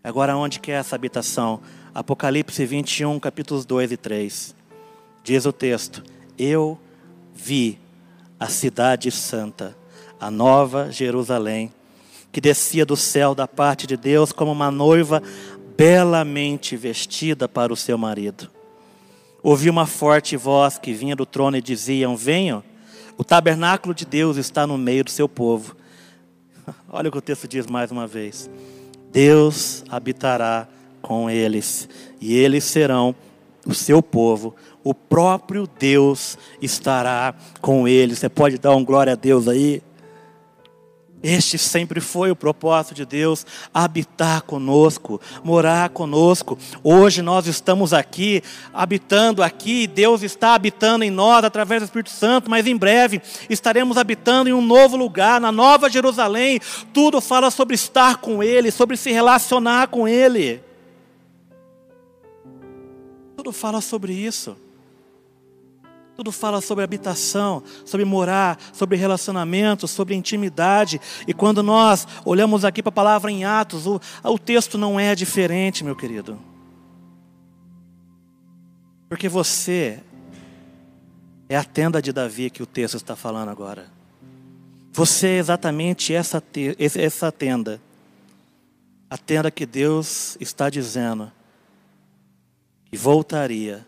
Agora, 0.04 0.38
onde 0.38 0.60
que 0.60 0.72
é 0.72 0.76
essa 0.76 0.96
habitação? 0.96 1.62
Apocalipse 1.94 2.66
21, 2.66 3.20
capítulos 3.20 3.66
2 3.66 3.92
e 3.92 3.98
3. 3.98 4.56
Diz 5.24 5.46
o 5.46 5.52
texto: 5.52 6.04
Eu 6.38 6.80
vi 7.34 7.80
a 8.40 8.48
cidade 8.48 9.12
santa 9.12 9.76
a 10.20 10.32
nova 10.32 10.92
Jerusalém, 10.92 11.72
que 12.32 12.42
descia 12.42 12.86
do 12.86 12.96
céu 12.96 13.34
da 13.34 13.48
parte 13.48 13.88
de 13.88 13.96
Deus 13.96 14.32
como 14.32 14.52
uma 14.52 14.72
noiva 14.72 15.22
belamente 15.78 16.76
vestida 16.76 17.48
para 17.48 17.72
o 17.72 17.76
seu 17.76 17.98
marido. 17.98 18.50
Ouvi 19.44 19.70
uma 19.70 19.86
forte 19.86 20.36
voz 20.36 20.78
que 20.78 20.94
vinha 20.94 21.16
do 21.16 21.26
trono 21.26 21.58
e 21.58 21.62
diziam: 21.62 22.18
Venham, 22.18 22.64
o 23.18 23.24
tabernáculo 23.24 23.94
de 23.94 24.06
Deus 24.06 24.38
está 24.38 24.66
no 24.68 24.78
meio 24.78 25.04
do 25.04 25.12
seu 25.12 25.30
povo. 25.30 25.76
Olha 26.90 27.10
o 27.10 27.12
que 27.12 27.18
o 27.18 27.22
texto 27.22 27.48
diz 27.48 27.68
mais 27.68 27.92
uma 27.92 28.08
vez: 28.08 28.50
Deus 29.12 29.84
habitará 29.90 30.68
com 31.02 31.30
eles, 31.30 31.88
e 32.20 32.36
eles 32.36 32.64
serão 32.64 33.16
o 33.66 33.74
seu 33.74 34.02
povo, 34.02 34.56
o 34.84 34.94
próprio 34.94 35.68
Deus 35.68 36.38
estará 36.62 37.36
com 37.60 37.88
eles. 37.88 38.20
Você 38.20 38.30
pode 38.30 38.58
dar 38.58 38.76
um 38.76 38.84
glória 38.84 39.14
a 39.14 39.16
Deus 39.16 39.48
aí? 39.48 39.82
Este 41.22 41.58
sempre 41.58 42.00
foi 42.00 42.30
o 42.30 42.36
propósito 42.36 42.94
de 42.94 43.04
Deus, 43.04 43.44
habitar 43.74 44.44
conosco, 44.44 45.20
morar 45.44 45.90
conosco. 45.90 46.58
Hoje 46.84 47.24
nós 47.24 47.48
estamos 47.48 47.92
aqui, 47.92 48.44
habitando 48.72 49.42
aqui, 49.42 49.88
Deus 49.88 50.22
está 50.22 50.54
habitando 50.54 51.04
em 51.04 51.10
nós 51.10 51.44
através 51.44 51.82
do 51.82 51.86
Espírito 51.86 52.12
Santo, 52.12 52.52
mas 52.52 52.68
em 52.68 52.78
breve 52.78 53.20
estaremos 53.50 53.98
habitando 53.98 54.50
em 54.50 54.54
um 54.54 54.62
novo 54.62 54.96
lugar, 54.96 55.42
na 55.42 55.52
Nova 55.52 55.90
Jerusalém. 55.90 56.60
Tudo 56.94 57.20
fala 57.20 57.50
sobre 57.50 57.74
estar 57.74 58.18
com 58.18 58.44
Ele, 58.44 58.70
sobre 58.70 58.96
se 58.96 59.12
relacionar 59.12 59.88
com 59.88 60.08
Ele. 60.08 60.62
Tudo 63.36 63.52
fala 63.52 63.82
sobre 63.82 64.14
isso. 64.14 64.56
Tudo 66.18 66.32
fala 66.32 66.62
sobre 66.62 66.84
habitação, 66.84 67.62
sobre 67.86 68.04
morar, 68.04 68.60
sobre 68.74 68.98
relacionamento, 68.98 69.88
sobre 69.88 70.16
intimidade. 70.16 71.00
E 71.28 71.34
quando 71.34 71.62
nós 71.62 72.08
olhamos 72.26 72.66
aqui 72.66 72.82
para 72.82 72.90
a 72.90 72.92
palavra 72.92 73.32
em 73.32 73.46
Atos, 73.46 73.86
o, 73.86 74.02
o 74.24 74.40
texto 74.40 74.80
não 74.80 75.00
é 75.00 75.14
diferente, 75.14 75.84
meu 75.84 75.96
querido. 75.96 76.40
Porque 79.08 79.30
você 79.30 80.02
é 81.48 81.56
a 81.56 81.64
tenda 81.64 82.02
de 82.02 82.12
Davi 82.12 82.50
que 82.50 82.64
o 82.64 82.66
texto 82.66 82.96
está 82.96 83.16
falando 83.16 83.50
agora. 83.50 83.88
Você 84.92 85.28
é 85.28 85.38
exatamente 85.38 86.16
essa, 86.16 86.42
essa 86.80 87.32
tenda. 87.32 87.80
A 89.08 89.20
tenda 89.20 89.52
que 89.52 89.68
Deus 89.68 90.36
está 90.42 90.68
dizendo 90.68 91.32
que 92.90 92.98
voltaria 92.98 93.86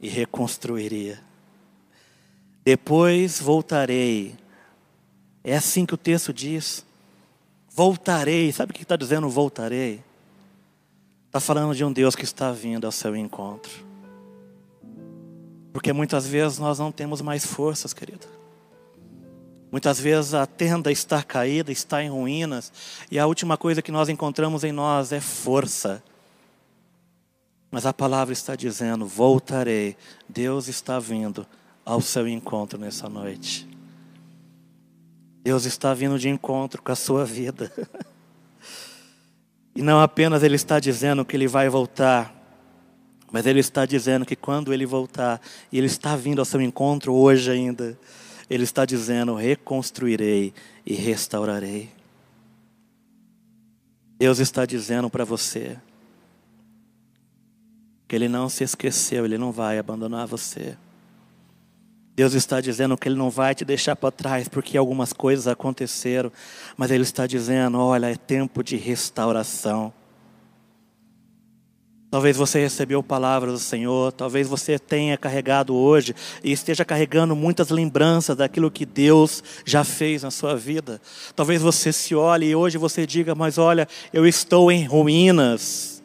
e 0.00 0.08
reconstruiria. 0.08 1.28
Depois 2.70 3.40
voltarei. 3.40 4.36
É 5.42 5.56
assim 5.56 5.84
que 5.84 5.92
o 5.92 5.96
texto 5.96 6.32
diz. 6.32 6.86
Voltarei. 7.68 8.52
Sabe 8.52 8.70
o 8.70 8.74
que 8.76 8.84
está 8.84 8.94
dizendo 8.94 9.28
voltarei? 9.28 10.00
Está 11.26 11.40
falando 11.40 11.74
de 11.74 11.84
um 11.84 11.92
Deus 11.92 12.14
que 12.14 12.22
está 12.22 12.52
vindo 12.52 12.84
ao 12.84 12.92
seu 12.92 13.16
encontro. 13.16 13.72
Porque 15.72 15.92
muitas 15.92 16.28
vezes 16.28 16.60
nós 16.60 16.78
não 16.78 16.92
temos 16.92 17.20
mais 17.20 17.44
forças, 17.44 17.92
querido. 17.92 18.28
Muitas 19.72 19.98
vezes 19.98 20.32
a 20.32 20.46
tenda 20.46 20.92
está 20.92 21.24
caída, 21.24 21.72
está 21.72 22.04
em 22.04 22.08
ruínas, 22.08 22.72
e 23.10 23.18
a 23.18 23.26
última 23.26 23.56
coisa 23.56 23.82
que 23.82 23.90
nós 23.90 24.08
encontramos 24.08 24.62
em 24.62 24.70
nós 24.70 25.10
é 25.10 25.18
força. 25.18 26.00
Mas 27.68 27.84
a 27.84 27.92
palavra 27.92 28.32
está 28.32 28.54
dizendo: 28.54 29.06
voltarei. 29.06 29.96
Deus 30.28 30.68
está 30.68 31.00
vindo 31.00 31.44
ao 31.84 32.00
seu 32.00 32.28
encontro 32.28 32.78
nessa 32.78 33.08
noite. 33.08 33.68
Deus 35.42 35.64
está 35.64 35.94
vindo 35.94 36.18
de 36.18 36.28
encontro 36.28 36.82
com 36.82 36.92
a 36.92 36.96
sua 36.96 37.24
vida. 37.24 37.72
E 39.74 39.82
não 39.82 40.00
apenas 40.00 40.42
Ele 40.42 40.56
está 40.56 40.80
dizendo 40.80 41.24
que 41.24 41.36
Ele 41.36 41.46
vai 41.46 41.68
voltar, 41.68 42.34
mas 43.32 43.46
Ele 43.46 43.60
está 43.60 43.86
dizendo 43.86 44.26
que 44.26 44.36
quando 44.36 44.74
Ele 44.74 44.84
voltar, 44.84 45.40
e 45.70 45.78
Ele 45.78 45.86
está 45.86 46.16
vindo 46.16 46.40
ao 46.40 46.44
seu 46.44 46.60
encontro 46.60 47.14
hoje 47.14 47.50
ainda, 47.50 47.98
Ele 48.48 48.64
está 48.64 48.84
dizendo: 48.84 49.34
reconstruirei 49.34 50.52
e 50.84 50.94
restaurarei. 50.94 51.88
Deus 54.18 54.38
está 54.38 54.66
dizendo 54.66 55.08
para 55.08 55.24
você 55.24 55.78
que 58.06 58.14
Ele 58.14 58.28
não 58.28 58.48
se 58.48 58.64
esqueceu, 58.64 59.24
Ele 59.24 59.38
não 59.38 59.52
vai 59.52 59.78
abandonar 59.78 60.26
você. 60.26 60.76
Deus 62.14 62.34
está 62.34 62.60
dizendo 62.60 62.96
que 62.96 63.08
Ele 63.08 63.16
não 63.16 63.30
vai 63.30 63.54
te 63.54 63.64
deixar 63.64 63.96
para 63.96 64.10
trás 64.10 64.48
porque 64.48 64.76
algumas 64.76 65.12
coisas 65.12 65.46
aconteceram, 65.46 66.30
mas 66.76 66.90
Ele 66.90 67.02
está 67.02 67.26
dizendo: 67.26 67.78
olha, 67.78 68.10
é 68.10 68.16
tempo 68.16 68.62
de 68.62 68.76
restauração. 68.76 69.92
Talvez 72.10 72.36
você 72.36 72.58
recebeu 72.58 73.04
palavras 73.04 73.52
do 73.52 73.58
Senhor, 73.60 74.10
talvez 74.10 74.48
você 74.48 74.80
tenha 74.80 75.16
carregado 75.16 75.76
hoje 75.76 76.12
e 76.42 76.50
esteja 76.50 76.84
carregando 76.84 77.36
muitas 77.36 77.70
lembranças 77.70 78.36
daquilo 78.36 78.68
que 78.68 78.84
Deus 78.84 79.44
já 79.64 79.84
fez 79.84 80.24
na 80.24 80.30
sua 80.32 80.56
vida. 80.56 81.00
Talvez 81.36 81.62
você 81.62 81.92
se 81.92 82.12
olhe 82.16 82.46
e 82.46 82.54
hoje 82.56 82.78
você 82.78 83.06
diga: 83.06 83.36
Mas 83.36 83.58
olha, 83.58 83.86
eu 84.12 84.26
estou 84.26 84.72
em 84.72 84.84
ruínas 84.84 85.99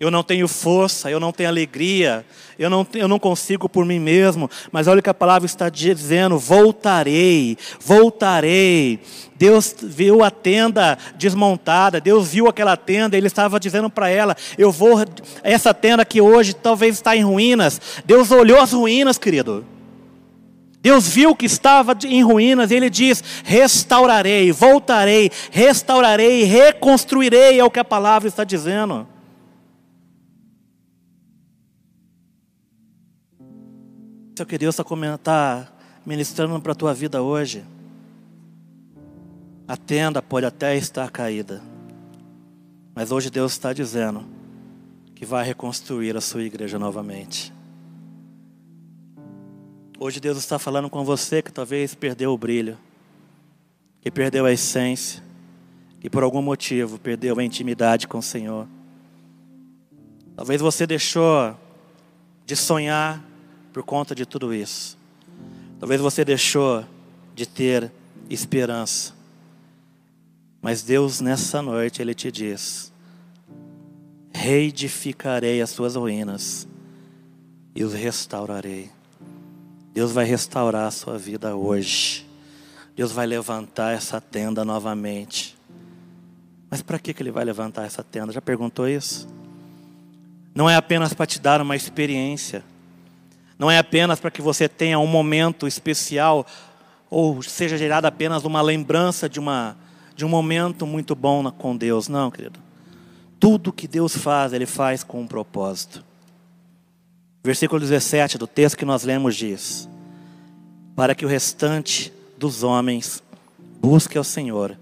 eu 0.00 0.10
não 0.10 0.22
tenho 0.24 0.48
força, 0.48 1.10
eu 1.10 1.20
não 1.20 1.30
tenho 1.30 1.48
alegria, 1.48 2.26
eu 2.58 2.68
não, 2.68 2.84
eu 2.94 3.06
não 3.06 3.20
consigo 3.20 3.68
por 3.68 3.84
mim 3.84 4.00
mesmo, 4.00 4.50
mas 4.72 4.88
olha 4.88 4.98
o 4.98 5.02
que 5.02 5.10
a 5.10 5.14
palavra 5.14 5.46
está 5.46 5.68
dizendo: 5.68 6.38
voltarei, 6.38 7.56
voltarei. 7.80 8.98
Deus 9.36 9.74
viu 9.80 10.24
a 10.24 10.30
tenda 10.30 10.98
desmontada, 11.16 12.00
Deus 12.00 12.28
viu 12.28 12.48
aquela 12.48 12.76
tenda, 12.76 13.16
Ele 13.16 13.26
estava 13.26 13.60
dizendo 13.60 13.88
para 13.88 14.08
ela: 14.08 14.36
Eu 14.58 14.72
vou, 14.72 14.98
essa 15.42 15.72
tenda 15.72 16.04
que 16.04 16.20
hoje 16.20 16.52
talvez 16.52 16.96
está 16.96 17.16
em 17.16 17.22
ruínas. 17.22 17.80
Deus 18.04 18.30
olhou 18.30 18.60
as 18.60 18.72
ruínas, 18.72 19.18
querido. 19.18 19.64
Deus 20.80 21.06
viu 21.06 21.36
que 21.36 21.46
estava 21.46 21.96
em 22.04 22.24
ruínas 22.24 22.72
e 22.72 22.74
Ele 22.74 22.90
diz: 22.90 23.22
Restaurarei, 23.44 24.50
voltarei, 24.50 25.30
restaurarei, 25.52 26.42
reconstruirei, 26.42 27.60
é 27.60 27.64
o 27.64 27.70
que 27.70 27.78
a 27.78 27.84
palavra 27.84 28.28
está 28.28 28.42
dizendo. 28.42 29.11
Seu 34.42 34.46
que 34.48 34.58
Deus 34.58 34.76
está 34.76 35.18
tá 35.18 35.72
ministrando 36.04 36.60
para 36.60 36.72
a 36.72 36.74
tua 36.74 36.92
vida 36.92 37.22
hoje. 37.22 37.64
A 39.68 39.76
tenda 39.76 40.20
pode 40.20 40.44
até 40.44 40.76
estar 40.76 41.08
caída, 41.12 41.62
mas 42.92 43.12
hoje 43.12 43.30
Deus 43.30 43.52
está 43.52 43.72
dizendo 43.72 44.24
que 45.14 45.24
vai 45.24 45.44
reconstruir 45.46 46.16
a 46.16 46.20
sua 46.20 46.42
igreja 46.42 46.76
novamente. 46.76 47.54
Hoje 49.96 50.18
Deus 50.18 50.38
está 50.38 50.58
falando 50.58 50.90
com 50.90 51.04
você 51.04 51.40
que 51.40 51.52
talvez 51.52 51.94
perdeu 51.94 52.32
o 52.32 52.36
brilho, 52.36 52.76
que 54.00 54.10
perdeu 54.10 54.44
a 54.44 54.50
essência, 54.50 55.22
que 56.00 56.10
por 56.10 56.24
algum 56.24 56.42
motivo 56.42 56.98
perdeu 56.98 57.38
a 57.38 57.44
intimidade 57.44 58.08
com 58.08 58.18
o 58.18 58.22
Senhor. 58.22 58.66
Talvez 60.34 60.60
você 60.60 60.84
deixou 60.84 61.56
de 62.44 62.56
sonhar 62.56 63.30
por 63.72 63.82
conta 63.82 64.14
de 64.14 64.26
tudo 64.26 64.54
isso. 64.54 64.98
Talvez 65.80 66.00
você 66.00 66.24
deixou 66.24 66.84
de 67.34 67.46
ter 67.46 67.90
esperança. 68.28 69.14
Mas 70.60 70.82
Deus 70.82 71.20
nessa 71.20 71.60
noite 71.60 72.00
ele 72.00 72.14
te 72.14 72.30
diz: 72.30 72.92
reedificarei 74.32 75.60
as 75.60 75.70
suas 75.70 75.96
ruínas 75.96 76.68
e 77.74 77.82
os 77.82 77.92
restaurarei. 77.94 78.90
Deus 79.92 80.12
vai 80.12 80.24
restaurar 80.24 80.86
a 80.86 80.90
sua 80.90 81.18
vida 81.18 81.54
hoje. 81.54 82.26
Deus 82.94 83.12
vai 83.12 83.26
levantar 83.26 83.92
essa 83.92 84.20
tenda 84.20 84.64
novamente. 84.64 85.56
Mas 86.70 86.80
para 86.80 86.98
que, 86.98 87.12
que 87.12 87.22
Ele 87.22 87.30
vai 87.30 87.44
levantar 87.44 87.84
essa 87.84 88.02
tenda? 88.02 88.32
Já 88.32 88.40
perguntou 88.40 88.88
isso? 88.88 89.28
Não 90.54 90.68
é 90.68 90.76
apenas 90.76 91.12
para 91.12 91.26
te 91.26 91.38
dar 91.38 91.60
uma 91.60 91.76
experiência, 91.76 92.62
não 93.58 93.70
é 93.70 93.78
apenas 93.78 94.18
para 94.18 94.30
que 94.30 94.42
você 94.42 94.68
tenha 94.68 94.98
um 94.98 95.06
momento 95.06 95.66
especial 95.66 96.46
ou 97.12 97.42
seja 97.42 97.76
gerada 97.76 98.08
apenas 98.08 98.44
uma 98.44 98.62
lembrança 98.62 99.28
de, 99.28 99.38
uma, 99.38 99.76
de 100.16 100.24
um 100.24 100.28
momento 100.30 100.86
muito 100.86 101.14
bom 101.14 101.50
com 101.52 101.76
Deus. 101.76 102.08
Não, 102.08 102.30
querido. 102.30 102.58
Tudo 103.38 103.70
que 103.70 103.86
Deus 103.86 104.16
faz, 104.16 104.54
Ele 104.54 104.64
faz 104.64 105.04
com 105.04 105.20
um 105.20 105.26
propósito. 105.26 106.02
Versículo 107.44 107.78
17 107.80 108.38
do 108.38 108.46
texto 108.46 108.78
que 108.78 108.84
nós 108.86 109.02
lemos 109.02 109.36
diz: 109.36 109.86
Para 110.96 111.14
que 111.14 111.26
o 111.26 111.28
restante 111.28 112.10
dos 112.38 112.62
homens 112.62 113.22
busque 113.78 114.16
ao 114.16 114.24
Senhor, 114.24 114.78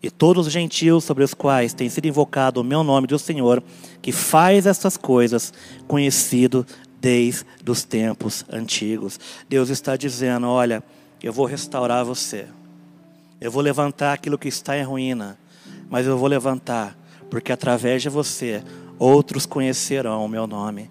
e 0.00 0.10
todos 0.10 0.46
os 0.46 0.52
gentios 0.52 1.02
sobre 1.02 1.24
os 1.24 1.32
quais 1.32 1.72
tem 1.72 1.88
sido 1.88 2.06
invocado 2.06 2.60
o 2.60 2.64
meu 2.64 2.84
nome 2.84 3.06
do 3.06 3.18
Senhor, 3.18 3.62
que 4.02 4.12
faz 4.12 4.66
essas 4.66 4.96
coisas, 4.96 5.52
conhecido 5.88 6.66
desde 7.04 7.44
os 7.68 7.84
tempos 7.84 8.46
antigos. 8.50 9.20
Deus 9.46 9.68
está 9.68 9.94
dizendo: 9.94 10.48
olha, 10.48 10.82
eu 11.22 11.34
vou 11.34 11.44
restaurar 11.44 12.02
você, 12.02 12.46
eu 13.38 13.50
vou 13.50 13.60
levantar 13.60 14.14
aquilo 14.14 14.38
que 14.38 14.48
está 14.48 14.78
em 14.78 14.82
ruína, 14.82 15.38
mas 15.90 16.06
eu 16.06 16.16
vou 16.16 16.26
levantar, 16.26 16.96
porque 17.28 17.52
através 17.52 18.00
de 18.00 18.08
você 18.08 18.64
outros 18.98 19.44
conhecerão 19.44 20.24
o 20.24 20.28
meu 20.28 20.46
nome. 20.46 20.88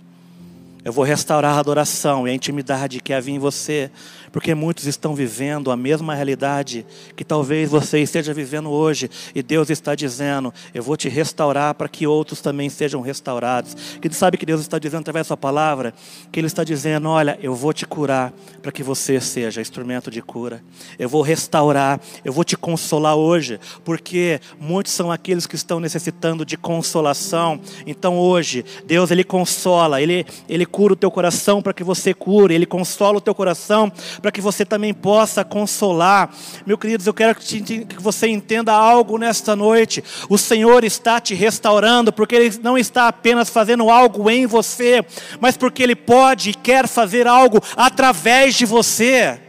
Eu 0.86 0.92
vou 0.92 1.06
restaurar 1.06 1.56
a 1.56 1.60
adoração 1.60 2.28
e 2.28 2.32
a 2.32 2.34
intimidade 2.34 3.00
que 3.00 3.14
havia 3.14 3.34
em 3.34 3.40
você, 3.40 3.90
porque 4.34 4.54
muitos 4.54 4.86
estão 4.86 5.16
vivendo 5.16 5.72
a 5.72 5.78
mesma 5.78 6.14
realidade 6.14 6.86
que 7.16 7.24
talvez 7.24 7.70
você 7.70 8.00
esteja 8.00 8.34
vivendo 8.34 8.70
hoje, 8.70 9.10
e 9.34 9.42
Deus 9.42 9.70
está 9.70 9.96
dizendo: 9.96 10.54
Eu 10.74 10.84
vou 10.84 10.98
te 10.98 11.08
restaurar 11.08 11.74
para 11.76 11.88
que 11.88 12.06
outros 12.06 12.42
também 12.42 12.70
sejam 12.70 13.00
restaurados. 13.00 13.76
Que 14.02 14.14
sabe 14.14 14.38
que 14.38 14.46
Deus 14.46 14.60
está 14.60 14.78
dizendo 14.78 15.02
através 15.02 15.26
da 15.26 15.28
sua 15.30 15.38
palavra? 15.38 15.94
Que 16.32 16.40
Ele 16.40 16.48
está 16.48 16.66
dizendo: 16.66 17.08
Olha, 17.08 17.40
eu 17.42 17.56
vou 17.56 17.72
te 17.72 17.86
curar 17.86 18.34
para 18.62 18.72
que 18.72 18.84
você 18.84 19.22
seja 19.22 19.62
instrumento 19.62 20.12
de 20.12 20.22
cura. 20.22 20.62
Eu 21.00 21.08
vou 21.08 21.22
restaurar, 21.22 22.02
eu 22.26 22.34
vou 22.34 22.44
te 22.44 22.58
consolar 22.58 23.16
hoje, 23.16 23.58
porque 23.86 24.42
muitos 24.60 24.92
são 24.92 25.12
aqueles 25.12 25.48
que 25.48 25.56
estão 25.56 25.80
necessitando 25.80 26.46
de 26.46 26.58
consolação. 26.58 27.62
Então 27.88 28.18
hoje, 28.18 28.66
Deus 28.86 29.12
Ele 29.12 29.24
consola, 29.24 30.02
Ele, 30.02 30.26
Ele 30.50 30.66
cura 30.74 30.94
o 30.94 30.96
teu 30.96 31.12
coração 31.12 31.62
para 31.62 31.72
que 31.72 31.84
você 31.84 32.16
cure, 32.16 32.56
Ele 32.56 32.66
consola 32.66 33.20
o 33.20 33.22
teu 33.22 33.36
coração 33.36 33.92
para 34.20 34.32
que 34.32 34.42
você 34.42 34.66
também 34.66 34.92
possa 34.92 35.46
consolar. 35.46 36.34
Meu 36.66 36.80
queridos, 36.80 37.06
eu 37.06 37.14
quero 37.14 37.36
que 37.36 38.02
você 38.02 38.28
entenda 38.28 38.74
algo 38.74 39.20
nesta 39.20 39.56
noite. 39.56 40.04
O 40.28 40.36
Senhor 40.36 40.84
está 40.84 41.22
te 41.22 41.36
restaurando, 41.36 42.12
porque 42.12 42.34
Ele 42.34 42.60
não 42.64 42.76
está 42.76 43.08
apenas 43.08 43.52
fazendo 43.52 43.88
algo 43.88 44.28
em 44.32 44.48
você, 44.48 45.06
mas 45.40 45.56
porque 45.56 45.84
Ele 45.84 45.96
pode 45.96 46.50
e 46.50 46.54
quer 46.56 46.88
fazer 46.88 47.28
algo 47.28 47.60
através 47.78 48.56
de 48.56 48.66
você. 48.66 49.40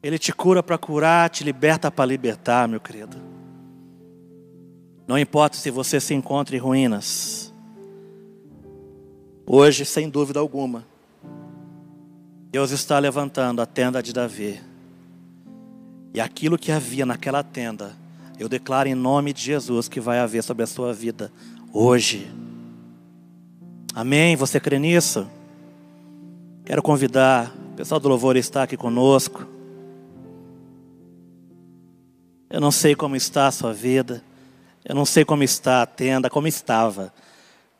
Ele 0.00 0.20
te 0.20 0.32
cura 0.32 0.62
para 0.62 0.78
curar, 0.78 1.28
te 1.30 1.42
liberta 1.42 1.90
para 1.90 2.06
libertar, 2.06 2.68
meu 2.68 2.78
querido. 2.78 3.16
Não 5.04 5.18
importa 5.18 5.56
se 5.56 5.68
você 5.68 5.98
se 5.98 6.14
encontra 6.14 6.54
em 6.54 6.60
ruínas. 6.60 7.45
Hoje, 9.46 9.84
sem 9.84 10.10
dúvida 10.10 10.40
alguma, 10.40 10.84
Deus 12.50 12.72
está 12.72 12.98
levantando 12.98 13.62
a 13.62 13.66
tenda 13.66 14.02
de 14.02 14.12
Davi. 14.12 14.60
E 16.12 16.20
aquilo 16.20 16.58
que 16.58 16.72
havia 16.72 17.06
naquela 17.06 17.44
tenda, 17.44 17.94
eu 18.38 18.48
declaro 18.48 18.88
em 18.88 18.94
nome 18.94 19.32
de 19.32 19.42
Jesus 19.42 19.88
que 19.88 20.00
vai 20.00 20.18
haver 20.18 20.42
sobre 20.42 20.64
a 20.64 20.66
sua 20.66 20.92
vida 20.92 21.30
hoje. 21.72 22.28
Amém? 23.94 24.34
Você 24.34 24.58
crê 24.58 24.78
nisso? 24.78 25.28
Quero 26.64 26.82
convidar 26.82 27.54
o 27.72 27.76
pessoal 27.76 28.00
do 28.00 28.08
louvor 28.08 28.36
está 28.36 28.62
aqui 28.62 28.74
conosco. 28.74 29.46
Eu 32.48 32.58
não 32.58 32.70
sei 32.70 32.94
como 32.94 33.14
está 33.14 33.48
a 33.48 33.52
sua 33.52 33.74
vida. 33.74 34.24
Eu 34.82 34.94
não 34.94 35.04
sei 35.04 35.26
como 35.26 35.42
está 35.42 35.82
a 35.82 35.86
tenda, 35.86 36.30
como 36.30 36.48
estava. 36.48 37.12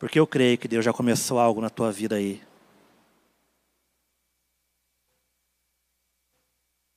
Porque 0.07 0.21
eu 0.21 0.27
creio 0.27 0.57
que 0.57 0.69
Deus 0.69 0.85
já 0.85 0.92
começou 0.92 1.37
algo 1.37 1.61
na 1.61 1.69
tua 1.69 1.90
vida 1.90 2.14
aí. 2.14 2.40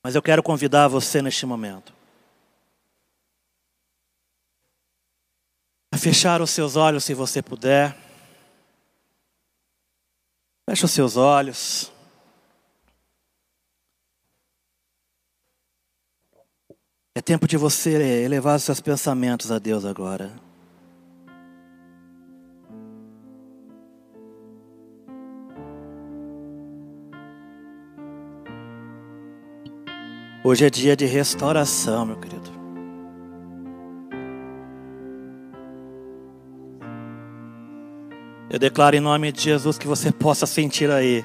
Mas 0.04 0.14
eu 0.14 0.22
quero 0.22 0.44
convidar 0.44 0.86
você 0.86 1.20
neste 1.20 1.44
momento 1.44 1.92
a 5.92 5.98
fechar 5.98 6.40
os 6.40 6.50
seus 6.50 6.76
olhos 6.76 7.02
se 7.02 7.12
você 7.12 7.42
puder. 7.42 7.96
Feche 10.68 10.84
os 10.84 10.92
seus 10.92 11.16
olhos. 11.16 11.92
É 17.12 17.20
tempo 17.20 17.48
de 17.48 17.56
você 17.56 18.22
elevar 18.24 18.54
os 18.54 18.62
seus 18.62 18.80
pensamentos 18.80 19.50
a 19.50 19.58
Deus 19.58 19.84
agora. 19.84 20.49
Hoje 30.42 30.64
é 30.64 30.70
dia 30.70 30.96
de 30.96 31.04
restauração, 31.04 32.06
meu 32.06 32.16
querido. 32.16 32.50
Eu 38.48 38.58
declaro 38.58 38.96
em 38.96 39.00
nome 39.00 39.30
de 39.32 39.42
Jesus 39.42 39.76
que 39.76 39.86
você 39.86 40.10
possa 40.10 40.46
sentir 40.46 40.90
aí 40.90 41.22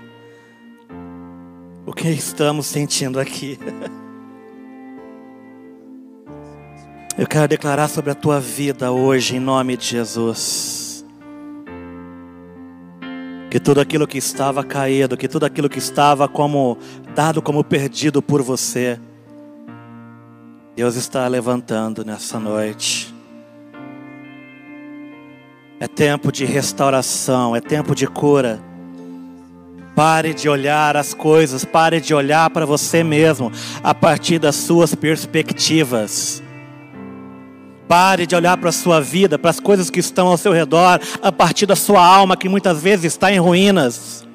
o 1.86 1.94
que 1.94 2.10
estamos 2.10 2.66
sentindo 2.66 3.18
aqui. 3.18 3.58
Eu 7.18 7.26
quero 7.26 7.48
declarar 7.48 7.88
sobre 7.88 8.12
a 8.12 8.16
tua 8.16 8.42
vida 8.42 8.92
hoje, 8.92 9.38
em 9.38 9.40
nome 9.40 9.78
de 9.78 9.86
Jesus. 9.86 11.06
Que 13.50 13.58
tudo 13.58 13.80
aquilo 13.80 14.06
que 14.06 14.18
estava 14.18 14.62
caído, 14.66 15.16
que 15.16 15.30
tudo 15.30 15.46
aquilo 15.46 15.70
que 15.70 15.80
estava 15.80 16.28
como 16.28 16.78
dado 17.16 17.42
como 17.42 17.64
perdido 17.64 18.22
por 18.22 18.42
você, 18.42 19.00
Deus 20.76 20.98
está 20.98 21.26
levantando 21.30 22.04
nessa 22.04 22.38
noite. 22.38 23.16
É 25.80 25.88
tempo 25.88 26.34
de 26.34 26.44
restauração, 26.44 27.56
é 27.56 27.62
tempo 27.62 27.96
de 27.96 28.06
cura. 28.06 28.62
Pare 29.96 30.34
de 30.34 30.50
olhar 30.50 30.98
as 30.98 31.14
coisas, 31.14 31.64
pare 31.64 32.02
de 32.02 32.14
olhar 32.14 32.50
para 32.50 32.66
você 32.66 33.02
mesmo 33.02 33.50
a 33.82 33.94
partir 33.94 34.38
das 34.38 34.56
suas 34.58 34.94
perspectivas. 34.94 36.44
Pare 37.88 38.26
de 38.26 38.36
olhar 38.36 38.58
para 38.58 38.70
a 38.70 38.74
sua 38.74 39.00
vida, 39.00 39.40
para 39.40 39.52
as 39.52 39.60
coisas 39.62 39.90
que 39.90 40.02
estão 40.02 40.28
ao 40.28 40.38
seu 40.38 40.52
redor, 40.52 41.00
a 41.22 41.32
partir 41.32 41.66
da 41.66 41.78
sua 41.78 42.06
alma 42.06 42.36
que 42.36 42.50
muitas 42.50 42.82
vezes 42.82 43.06
está 43.06 43.32
em 43.32 43.40
ruínas. 43.40 44.26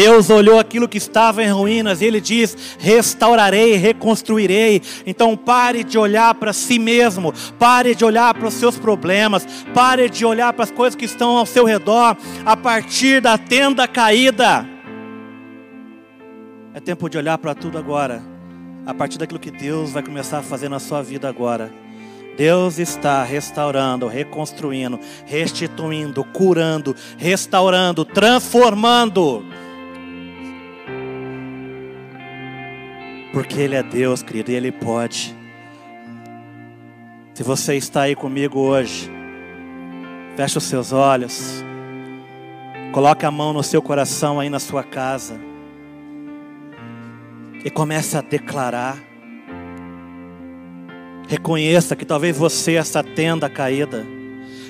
Deus 0.00 0.30
olhou 0.30 0.58
aquilo 0.58 0.88
que 0.88 0.96
estava 0.96 1.44
em 1.44 1.50
ruínas 1.50 2.00
e 2.00 2.06
Ele 2.06 2.22
diz: 2.22 2.56
restaurarei, 2.78 3.76
reconstruirei. 3.76 4.80
Então 5.04 5.36
pare 5.36 5.84
de 5.84 5.98
olhar 5.98 6.34
para 6.36 6.54
si 6.54 6.78
mesmo, 6.78 7.34
pare 7.58 7.94
de 7.94 8.02
olhar 8.02 8.32
para 8.32 8.48
os 8.48 8.54
seus 8.54 8.78
problemas, 8.78 9.46
pare 9.74 10.08
de 10.08 10.24
olhar 10.24 10.54
para 10.54 10.64
as 10.64 10.70
coisas 10.70 10.96
que 10.96 11.04
estão 11.04 11.36
ao 11.36 11.44
seu 11.44 11.66
redor 11.66 12.16
a 12.46 12.56
partir 12.56 13.20
da 13.20 13.36
tenda 13.36 13.86
caída. 13.86 14.66
É 16.72 16.80
tempo 16.80 17.10
de 17.10 17.18
olhar 17.18 17.36
para 17.36 17.54
tudo 17.54 17.76
agora, 17.76 18.22
a 18.86 18.94
partir 18.94 19.18
daquilo 19.18 19.38
que 19.38 19.50
Deus 19.50 19.90
vai 19.90 20.02
começar 20.02 20.38
a 20.38 20.42
fazer 20.42 20.70
na 20.70 20.78
sua 20.78 21.02
vida 21.02 21.28
agora. 21.28 21.70
Deus 22.38 22.78
está 22.78 23.22
restaurando, 23.22 24.06
reconstruindo, 24.06 24.98
restituindo, 25.26 26.24
curando, 26.24 26.96
restaurando, 27.18 28.02
transformando. 28.02 29.44
Porque 33.32 33.60
Ele 33.60 33.76
é 33.76 33.82
Deus, 33.82 34.22
querido, 34.22 34.50
e 34.50 34.54
Ele 34.54 34.72
pode. 34.72 35.34
Se 37.34 37.42
você 37.42 37.76
está 37.76 38.02
aí 38.02 38.14
comigo 38.14 38.58
hoje, 38.58 39.10
feche 40.36 40.58
os 40.58 40.64
seus 40.64 40.92
olhos, 40.92 41.64
coloque 42.92 43.24
a 43.24 43.30
mão 43.30 43.52
no 43.52 43.62
seu 43.62 43.80
coração 43.80 44.40
aí 44.40 44.50
na 44.50 44.58
sua 44.58 44.82
casa 44.82 45.40
e 47.64 47.70
comece 47.70 48.16
a 48.16 48.20
declarar. 48.20 48.98
Reconheça 51.28 51.94
que 51.94 52.04
talvez 52.04 52.36
você 52.36 52.74
essa 52.74 53.02
tenda 53.02 53.48
caída. 53.48 54.04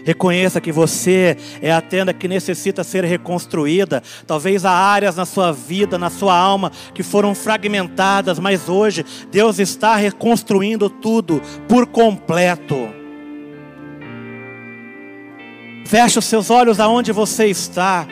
Reconheça 0.04 0.60
que 0.60 0.72
você 0.72 1.36
é 1.60 1.72
a 1.72 1.80
tenda 1.80 2.12
que 2.12 2.28
necessita 2.28 2.82
ser 2.84 3.04
reconstruída. 3.04 4.02
Talvez 4.26 4.64
há 4.64 4.72
áreas 4.72 5.16
na 5.16 5.26
sua 5.26 5.52
vida, 5.52 5.98
na 5.98 6.10
sua 6.10 6.36
alma, 6.36 6.72
que 6.94 7.02
foram 7.02 7.34
fragmentadas, 7.34 8.38
mas 8.38 8.68
hoje 8.68 9.04
Deus 9.30 9.58
está 9.58 9.96
reconstruindo 9.96 10.88
tudo 10.88 11.42
por 11.68 11.86
completo. 11.86 12.88
Feche 15.84 16.18
os 16.18 16.24
seus 16.24 16.50
olhos 16.50 16.78
aonde 16.78 17.10
você 17.10 17.46
está. 17.46 18.06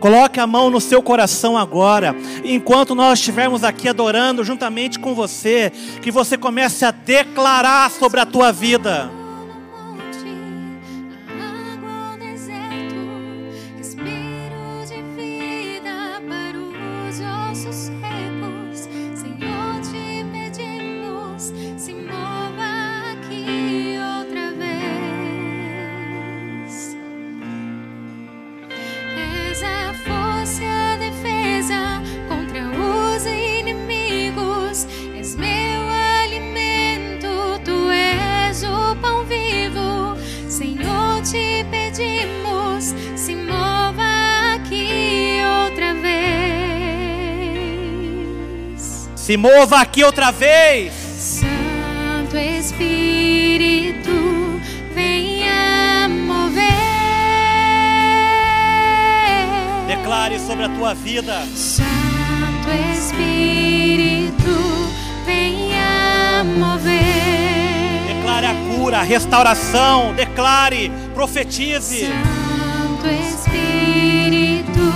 Coloque 0.00 0.38
a 0.38 0.46
mão 0.46 0.68
no 0.68 0.80
seu 0.80 1.02
coração 1.02 1.56
agora, 1.56 2.14
enquanto 2.44 2.94
nós 2.94 3.18
estivermos 3.18 3.64
aqui 3.64 3.88
adorando 3.88 4.44
juntamente 4.44 4.98
com 4.98 5.14
você, 5.14 5.72
que 6.02 6.10
você 6.10 6.36
comece 6.36 6.84
a 6.84 6.90
declarar 6.90 7.90
sobre 7.90 8.20
a 8.20 8.26
tua 8.26 8.52
vida. 8.52 9.10
Se 49.26 49.36
mova 49.36 49.80
aqui 49.80 50.04
outra 50.04 50.30
vez. 50.30 50.92
Santo 51.18 52.36
Espírito, 52.38 54.12
venha 54.94 56.08
mover. 56.08 56.62
Declare 59.88 60.38
sobre 60.38 60.66
a 60.66 60.68
tua 60.68 60.94
vida. 60.94 61.44
Santo 61.56 62.70
Espírito, 62.94 64.32
venha 65.24 66.44
mover. 66.44 68.14
Declare 68.14 68.46
a 68.46 68.54
cura, 68.76 68.98
a 68.98 69.02
restauração. 69.02 70.14
Declare, 70.14 70.88
profetize. 71.14 72.06
Santo 72.06 73.08
Espírito, 73.08 74.86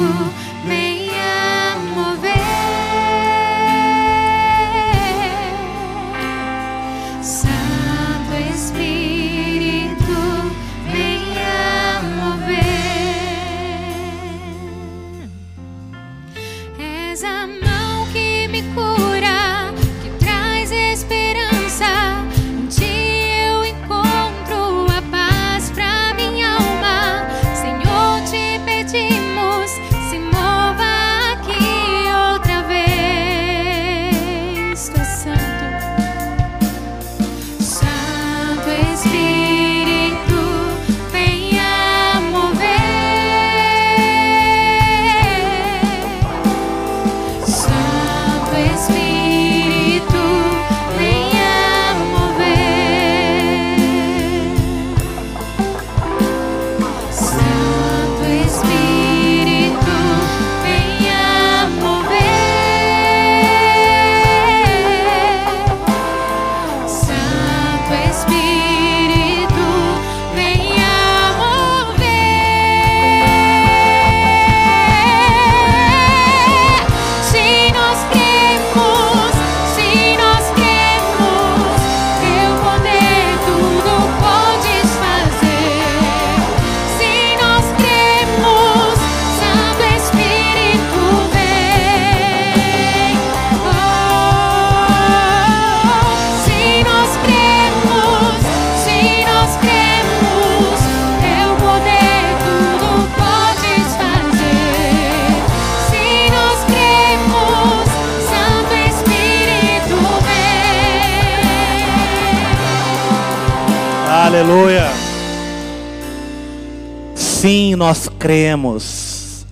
cremos. 118.21 119.47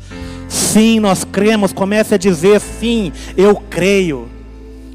Sim, 0.47 1.01
nós 1.01 1.25
cremos. 1.25 1.73
Comece 1.73 2.15
a 2.15 2.19
dizer: 2.19 2.61
sim, 2.61 3.11
eu 3.37 3.57
creio. 3.57 4.29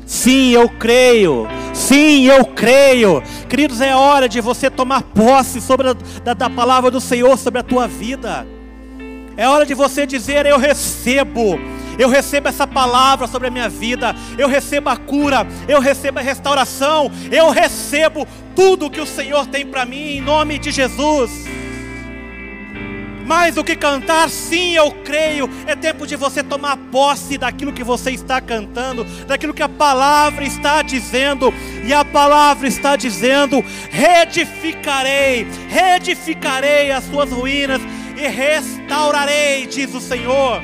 Sim, 0.06 0.52
eu 0.52 0.70
creio. 0.70 1.48
Sim, 1.74 2.26
eu 2.26 2.46
creio. 2.46 3.22
Queridos, 3.50 3.82
é 3.82 3.96
hora 3.96 4.30
de 4.30 4.40
você 4.40 4.70
tomar 4.70 5.02
posse 5.02 5.60
sobre 5.60 5.90
a, 5.90 5.94
da, 6.24 6.34
da 6.36 6.50
palavra 6.50 6.92
do 6.92 7.02
Senhor 7.02 7.36
sobre 7.38 7.60
a 7.60 7.64
tua 7.64 7.88
vida. 7.88 8.48
É 9.36 9.50
hora 9.50 9.66
de 9.66 9.74
você 9.74 10.06
dizer: 10.06 10.46
Eu 10.46 10.60
recebo. 10.60 11.60
Eu 11.98 12.10
recebo 12.10 12.48
essa 12.48 12.66
palavra 12.66 13.28
sobre 13.28 13.48
a 13.48 13.52
minha 13.52 13.70
vida. 13.70 14.16
Eu 14.38 14.48
recebo 14.48 14.90
a 14.90 14.98
cura. 14.98 15.46
Eu 15.68 15.80
recebo 15.80 16.20
a 16.20 16.22
restauração. 16.22 17.12
Eu 17.32 17.50
recebo 17.50 18.28
tudo 18.56 18.90
que 18.90 19.02
o 19.02 19.06
Senhor 19.06 19.48
tem 19.48 19.66
para 19.66 19.86
mim 19.86 20.18
em 20.18 20.22
nome 20.22 20.58
de 20.60 20.72
Jesus. 20.72 21.32
Mais 23.34 23.56
do 23.56 23.64
que 23.64 23.76
cantar, 23.76 24.30
sim, 24.30 24.76
eu 24.76 24.92
creio. 24.92 25.50
É 25.66 25.76
tempo 25.76 26.06
de 26.06 26.16
você 26.16 26.44
tomar 26.44 26.78
posse 26.92 27.36
daquilo 27.36 27.74
que 27.74 27.84
você 27.84 28.12
está 28.12 28.40
cantando, 28.40 29.04
daquilo 29.26 29.56
que 29.56 29.64
a 29.64 29.68
palavra 29.68 30.44
está 30.44 30.84
dizendo. 30.84 31.52
E 31.84 31.92
a 31.92 32.06
palavra 32.06 32.68
está 32.68 32.96
dizendo: 32.96 33.66
reedificarei, 33.90 35.48
reedificarei 35.68 36.92
as 36.92 37.06
suas 37.06 37.32
ruínas 37.32 37.82
e 38.16 38.28
restaurarei, 38.28 39.66
diz 39.66 39.92
o 39.96 40.00
Senhor. 40.00 40.62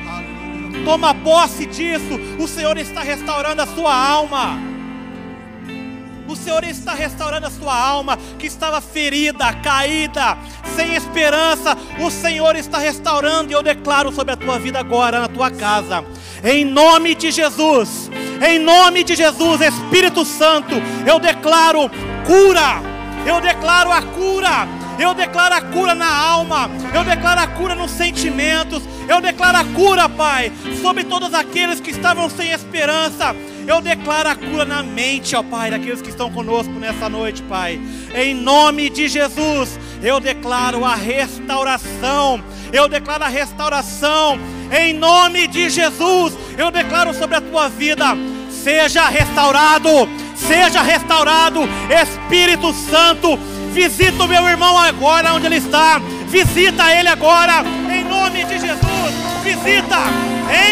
Toma 0.84 1.12
posse 1.12 1.66
disso. 1.66 2.20
O 2.38 2.46
Senhor 2.46 2.78
está 2.78 3.02
restaurando 3.02 3.62
a 3.62 3.66
sua 3.66 3.92
alma. 3.92 4.69
O 6.30 6.36
Senhor 6.36 6.62
está 6.62 6.94
restaurando 6.94 7.48
a 7.48 7.50
sua 7.50 7.74
alma 7.76 8.16
que 8.38 8.46
estava 8.46 8.80
ferida, 8.80 9.52
caída, 9.52 10.38
sem 10.76 10.94
esperança. 10.94 11.76
O 11.98 12.08
Senhor 12.08 12.54
está 12.54 12.78
restaurando 12.78 13.50
e 13.50 13.54
eu 13.54 13.64
declaro 13.64 14.12
sobre 14.12 14.34
a 14.34 14.36
tua 14.36 14.56
vida 14.56 14.78
agora, 14.78 15.18
na 15.18 15.26
tua 15.26 15.50
casa. 15.50 16.04
Em 16.44 16.64
nome 16.64 17.16
de 17.16 17.32
Jesus, 17.32 18.08
em 18.48 18.60
nome 18.60 19.02
de 19.02 19.16
Jesus, 19.16 19.60
Espírito 19.60 20.24
Santo, 20.24 20.76
eu 21.04 21.18
declaro 21.18 21.90
cura. 22.24 22.80
Eu 23.26 23.40
declaro 23.40 23.90
a 23.90 24.00
cura. 24.00 24.68
Eu 25.00 25.14
declaro 25.14 25.54
a 25.56 25.60
cura 25.60 25.96
na 25.96 26.14
alma. 26.14 26.70
Eu 26.94 27.02
declaro 27.02 27.40
a 27.40 27.46
cura 27.48 27.74
nos 27.74 27.90
sentimentos. 27.90 28.84
Eu 29.08 29.20
declaro 29.20 29.58
a 29.58 29.64
cura, 29.64 30.08
Pai, 30.08 30.52
sobre 30.80 31.02
todos 31.02 31.34
aqueles 31.34 31.80
que 31.80 31.90
estavam 31.90 32.30
sem 32.30 32.52
esperança. 32.52 33.34
Eu 33.70 33.80
declaro 33.80 34.28
a 34.28 34.34
cura 34.34 34.64
na 34.64 34.82
mente, 34.82 35.36
ó 35.36 35.44
Pai, 35.44 35.70
daqueles 35.70 36.02
que 36.02 36.08
estão 36.08 36.28
conosco 36.28 36.72
nessa 36.72 37.08
noite, 37.08 37.40
Pai. 37.44 37.80
Em 38.12 38.34
nome 38.34 38.90
de 38.90 39.06
Jesus, 39.06 39.78
eu 40.02 40.18
declaro 40.18 40.84
a 40.84 40.96
restauração. 40.96 42.42
Eu 42.72 42.88
declaro 42.88 43.22
a 43.22 43.28
restauração. 43.28 44.40
Em 44.76 44.92
nome 44.92 45.46
de 45.46 45.70
Jesus, 45.70 46.36
eu 46.58 46.72
declaro 46.72 47.14
sobre 47.14 47.36
a 47.36 47.40
tua 47.40 47.68
vida: 47.68 48.06
seja 48.50 49.08
restaurado, 49.08 49.88
seja 50.34 50.82
restaurado, 50.82 51.60
Espírito 51.88 52.74
Santo. 52.74 53.38
Visita 53.72 54.24
o 54.24 54.28
meu 54.28 54.48
irmão 54.48 54.76
agora 54.76 55.32
onde 55.32 55.46
ele 55.46 55.58
está. 55.58 56.00
Visita 56.26 56.92
ele 56.92 57.08
agora, 57.08 57.62
em 57.88 58.02
nome 58.02 58.44
de 58.46 58.58
Jesus. 58.58 58.89
Visita, 59.42 59.98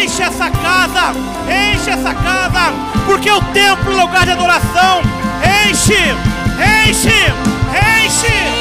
enche 0.02 0.22
essa 0.22 0.50
casa, 0.50 1.12
enche 1.46 1.90
essa 1.90 2.14
casa, 2.14 2.72
porque 3.06 3.30
o 3.30 3.40
templo 3.52 3.92
é 3.92 4.02
lugar 4.02 4.24
de 4.24 4.32
adoração. 4.32 5.02
Enche, 5.68 6.14
enche, 6.86 7.32
enche. 8.04 8.57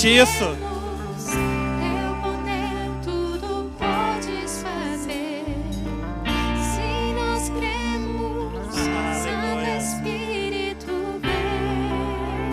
Vem. 0.00 0.18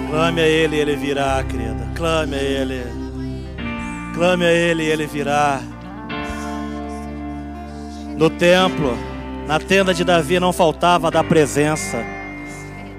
Clame 0.10 0.42
a 0.42 0.48
Ele 0.48 0.76
e 0.76 0.80
Ele 0.80 0.96
virá, 0.96 1.44
querida. 1.44 1.92
Clame 1.96 2.36
a 2.36 2.42
Ele. 2.42 2.84
Clame 4.16 4.46
a 4.46 4.52
Ele 4.52 4.84
e 4.84 4.88
Ele 4.88 5.06
virá. 5.06 5.62
No 8.18 8.28
templo, 8.32 8.98
na 9.46 9.60
tenda 9.60 9.94
de 9.94 10.04
Davi, 10.04 10.40
não 10.40 10.52
faltava 10.52 11.12
da 11.12 11.24
presença. 11.24 12.04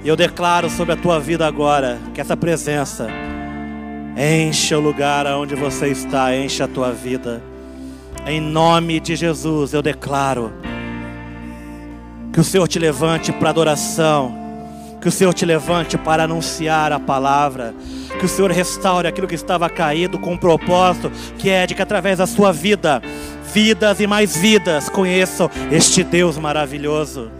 E 0.04 0.08
eu 0.08 0.14
declaro 0.14 0.70
sobre 0.70 0.92
a 0.92 0.96
tua 0.96 1.18
vida 1.18 1.44
agora 1.44 1.98
que 2.14 2.20
essa 2.20 2.36
presença 2.36 3.25
enche 4.16 4.74
o 4.74 4.80
lugar 4.80 5.26
onde 5.26 5.54
você 5.54 5.88
está, 5.88 6.34
enche 6.34 6.62
a 6.62 6.68
tua 6.68 6.90
vida. 6.90 7.42
Em 8.26 8.40
nome 8.40 8.98
de 8.98 9.14
Jesus, 9.14 9.74
eu 9.74 9.82
declaro 9.82 10.52
que 12.32 12.40
o 12.40 12.44
Senhor 12.44 12.66
te 12.66 12.78
levante 12.78 13.32
para 13.32 13.50
adoração. 13.50 14.34
Que 15.00 15.08
o 15.08 15.12
Senhor 15.12 15.32
te 15.32 15.44
levante 15.44 15.96
para 15.96 16.24
anunciar 16.24 16.90
a 16.90 16.98
palavra. 16.98 17.74
Que 18.18 18.24
o 18.24 18.28
Senhor 18.28 18.50
restaure 18.50 19.06
aquilo 19.06 19.28
que 19.28 19.34
estava 19.34 19.68
caído 19.68 20.18
com 20.18 20.32
um 20.32 20.36
propósito, 20.36 21.12
que 21.38 21.50
é 21.50 21.66
de 21.66 21.74
que 21.74 21.82
através 21.82 22.18
da 22.18 22.26
sua 22.26 22.52
vida, 22.52 23.00
vidas 23.52 24.00
e 24.00 24.06
mais 24.06 24.36
vidas 24.36 24.88
conheçam 24.88 25.50
este 25.70 26.02
Deus 26.02 26.38
maravilhoso. 26.38 27.30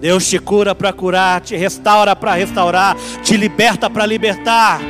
Deus 0.00 0.28
te 0.28 0.38
cura 0.38 0.74
para 0.74 0.92
curar, 0.92 1.42
te 1.42 1.56
restaura 1.56 2.16
para 2.16 2.34
restaurar, 2.34 2.96
te 3.22 3.36
liberta 3.36 3.90
para 3.90 4.06
libertar. 4.06 4.80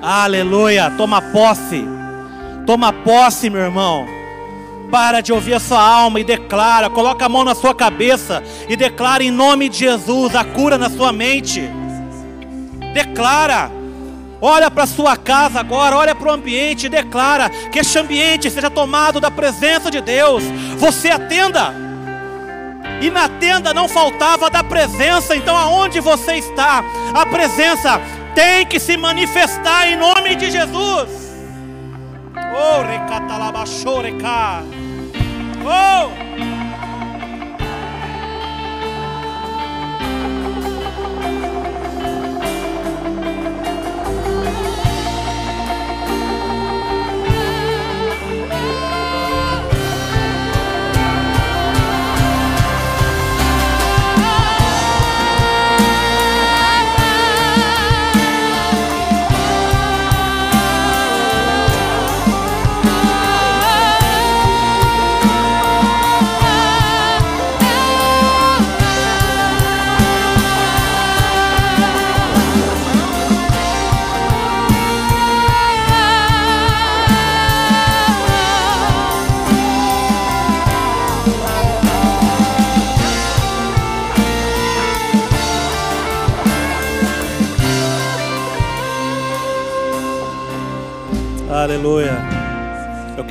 Aleluia! 0.00 0.90
Toma 0.96 1.22
posse. 1.22 1.84
Toma 2.66 2.92
posse, 2.92 3.48
meu 3.48 3.60
irmão. 3.62 4.06
Para 4.90 5.20
de 5.20 5.32
ouvir 5.32 5.54
a 5.54 5.60
sua 5.60 5.80
alma 5.80 6.20
e 6.20 6.24
declara, 6.24 6.88
coloca 6.88 7.24
a 7.24 7.28
mão 7.28 7.44
na 7.44 7.54
sua 7.54 7.74
cabeça 7.74 8.42
e 8.68 8.76
declara 8.76 9.22
em 9.22 9.30
nome 9.30 9.68
de 9.68 9.78
Jesus 9.78 10.34
a 10.34 10.44
cura 10.44 10.78
na 10.78 10.88
sua 10.90 11.12
mente. 11.12 11.62
Declara. 12.92 13.70
Olha 14.40 14.70
para 14.70 14.86
sua 14.86 15.16
casa 15.16 15.58
agora, 15.58 15.96
olha 15.96 16.14
para 16.14 16.28
o 16.28 16.32
ambiente 16.32 16.86
e 16.86 16.90
declara 16.90 17.48
que 17.48 17.78
este 17.78 17.98
ambiente 17.98 18.50
seja 18.50 18.68
tomado 18.68 19.18
da 19.18 19.30
presença 19.30 19.90
de 19.90 20.00
Deus. 20.00 20.44
Você 20.76 21.08
atenda. 21.08 21.74
E 23.00 23.10
na 23.10 23.28
tenda 23.28 23.74
não 23.74 23.88
faltava 23.88 24.50
da 24.50 24.62
presença, 24.62 25.34
então 25.34 25.56
aonde 25.56 26.00
você 26.00 26.34
está, 26.34 26.84
a 27.14 27.26
presença 27.26 28.00
tem 28.36 28.66
que 28.66 28.78
se 28.78 28.98
manifestar 28.98 29.88
em 29.88 29.96
nome 29.96 30.36
de 30.36 30.50
Jesus. 30.50 31.08
Oh, 32.54 32.82
recatalabachoreka. 32.82 34.62
Oh! 35.64 36.55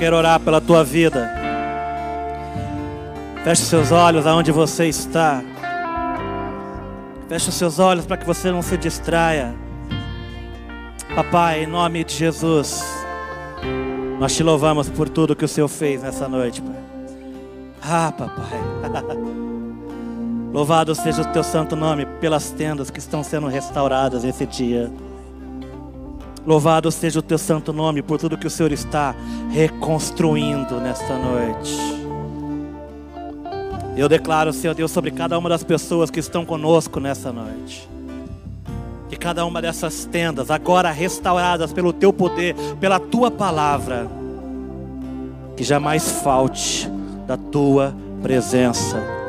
Quero 0.06 0.18
orar 0.18 0.40
pela 0.40 0.62
tua 0.62 0.84
vida. 0.84 1.34
Feche 3.44 3.64
seus 3.64 3.92
olhos 3.92 4.28
aonde 4.28 4.52
você 4.52 4.86
está. 4.86 5.42
Feche 7.28 7.52
seus 7.52 7.80
olhos 7.80 8.06
para 8.06 8.16
que 8.16 8.24
você 8.24 8.52
não 8.52 8.62
se 8.62 8.78
distraia. 8.78 9.56
Papai, 11.16 11.64
em 11.64 11.66
nome 11.66 12.04
de 12.04 12.14
Jesus, 12.14 12.86
nós 14.20 14.36
te 14.36 14.44
louvamos 14.44 14.90
por 14.90 15.10
tudo 15.10 15.36
que 15.36 15.44
o 15.44 15.48
Senhor 15.48 15.68
fez 15.68 16.04
nessa 16.04 16.30
noite, 16.30 16.62
Pai. 16.62 16.76
Ah, 17.82 18.14
papai. 18.16 18.60
Louvado 20.54 20.94
seja 20.94 21.24
o 21.24 21.34
teu 21.34 21.44
santo 21.44 21.76
nome 21.76 22.06
pelas 22.22 22.52
tendas 22.52 22.92
que 22.92 23.00
estão 23.00 23.24
sendo 23.24 23.48
restauradas 23.48 24.24
esse 24.24 24.46
dia. 24.46 24.92
Louvado 26.46 26.92
seja 26.92 27.20
o 27.20 27.24
teu 27.24 27.38
santo 27.38 27.74
nome 27.74 28.04
por 28.04 28.20
tudo 28.20 28.38
que 28.38 28.46
o 28.46 28.50
Senhor 28.52 28.72
está 28.72 29.16
reconstruindo 29.52 30.80
nesta 30.80 31.18
noite. 31.18 31.76
Eu 33.98 34.08
declaro, 34.08 34.54
Senhor 34.54 34.76
Deus, 34.76 34.92
sobre 34.92 35.10
cada 35.10 35.40
uma 35.40 35.50
das 35.50 35.64
pessoas 35.64 36.12
que 36.12 36.20
estão 36.20 36.46
conosco 36.46 37.00
nessa 37.00 37.32
noite. 37.32 37.90
Que 39.10 39.16
cada 39.16 39.46
uma 39.46 39.62
dessas 39.62 40.06
tendas, 40.06 40.52
agora 40.52 40.92
restauradas 40.92 41.74
pelo 41.74 41.92
teu 41.92 42.14
poder, 42.14 42.56
pela 42.80 43.00
tua 43.00 43.32
palavra, 43.32 44.08
que 45.58 45.64
jamais 45.64 46.12
falte 46.22 46.88
da 47.26 47.38
tua 47.38 47.96
presença 48.22 49.25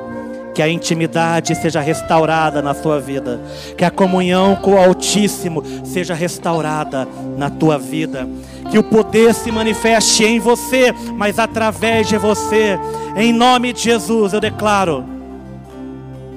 que 0.56 0.62
a 0.62 0.68
intimidade 0.70 1.54
seja 1.54 1.82
restaurada 1.82 2.62
na 2.62 2.72
sua 2.72 2.98
vida, 2.98 3.38
que 3.76 3.84
a 3.84 3.90
comunhão 3.90 4.56
com 4.56 4.72
o 4.72 4.78
Altíssimo 4.78 5.62
seja 5.84 6.14
restaurada 6.14 7.06
na 7.36 7.50
tua 7.50 7.78
vida, 7.78 8.26
que 8.70 8.78
o 8.78 8.82
poder 8.82 9.34
se 9.34 9.52
manifeste 9.52 10.24
em 10.24 10.40
você, 10.40 10.94
mas 11.12 11.38
através 11.38 12.08
de 12.08 12.16
você, 12.16 12.78
em 13.14 13.34
nome 13.34 13.70
de 13.74 13.82
Jesus, 13.82 14.32
eu 14.32 14.40
declaro 14.40 15.04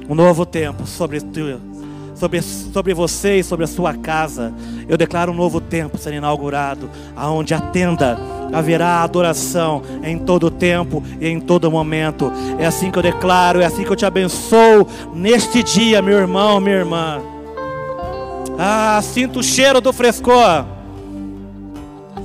um 0.10 0.14
novo 0.14 0.46
tempo 0.46 0.86
sobre 0.86 1.22
tu, 1.22 1.62
sobre, 2.20 2.42
sobre 2.42 2.94
você 2.94 3.40
e 3.40 3.44
sobre 3.44 3.64
a 3.64 3.68
sua 3.68 3.94
casa. 3.94 4.54
Eu 4.88 4.98
declaro 4.98 5.32
um 5.32 5.36
novo 5.36 5.62
tempo 5.62 5.98
sendo 5.98 6.18
inaugurado, 6.18 6.90
aonde 7.16 7.54
a 7.54 7.60
tenda 7.60 8.20
haverá 8.52 9.02
adoração 9.04 9.82
em 10.04 10.18
todo 10.18 10.52
tempo 10.52 11.04
e 11.20 11.28
em 11.28 11.40
todo 11.40 11.72
momento. 11.72 12.32
É 12.60 12.66
assim 12.66 12.92
que 12.92 13.00
eu 13.00 13.04
declaro, 13.04 13.62
é 13.62 13.66
assim 13.66 13.84
que 13.84 13.92
eu 13.92 13.96
te 13.96 14.06
abençoo 14.06 14.88
neste 15.14 15.64
dia, 15.64 16.02
meu 16.02 16.18
irmão, 16.18 16.60
minha 16.60 16.76
irmã. 16.76 17.22
Ah, 18.58 19.00
sinto 19.02 19.40
o 19.40 19.44
cheiro 19.44 19.80
do 19.80 19.94
frescor. 19.94 20.66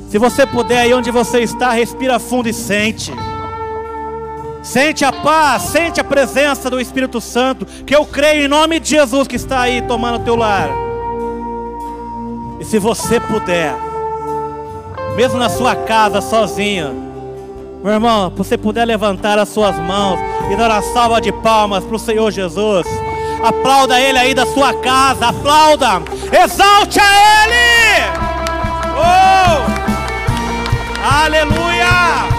Se 0.09 0.19
você 0.19 0.47
puder, 0.47 0.81
aí 0.81 0.95
onde 0.95 1.11
você 1.11 1.41
está, 1.41 1.73
respira 1.73 2.19
fundo 2.19 2.49
e 2.49 2.53
sente. 2.53 3.13
Sente 4.65 5.05
a 5.05 5.13
paz, 5.13 5.65
sente 5.65 6.01
a 6.01 6.05
presença 6.05 6.71
do 6.71 6.81
Espírito 6.81 7.21
Santo, 7.21 7.67
que 7.67 7.95
eu 7.95 8.07
creio 8.07 8.47
em 8.47 8.49
nome 8.49 8.81
de 8.81 8.89
Jesus 8.89 9.29
que 9.29 9.37
está 9.37 9.61
aí 9.61 9.83
tomando 9.83 10.23
o 10.23 10.25
teu 10.25 10.35
lar. 10.35 10.71
E 12.59 12.65
se 12.65 12.79
você 12.79 13.21
puder, 13.21 13.75
mesmo 15.17 15.39
na 15.39 15.51
sua 15.51 15.77
casa 15.77 16.23
sozinho, 16.23 16.95
meu 17.83 17.93
irmão, 17.93 18.31
se 18.31 18.39
você 18.39 18.57
puder 18.57 18.87
levantar 18.87 19.39
as 19.39 19.51
suas 19.51 19.79
mãos 19.79 20.19
e 20.51 20.57
dar 20.57 20.71
uma 20.71 20.81
salva 20.81 21.21
de 21.21 21.31
palmas 21.31 21.85
para 21.85 21.97
o 21.97 21.99
Senhor 21.99 22.31
Jesus, 22.31 22.87
aplauda 23.45 24.01
Ele 24.01 24.19
aí 24.19 24.33
da 24.33 24.47
sua 24.47 24.73
casa, 24.81 25.27
aplauda, 25.27 26.01
exalte 26.43 26.99
a 26.99 27.45
Ele. 27.45 28.03
Oh! 28.97 29.75
Aleluia! 31.23 32.34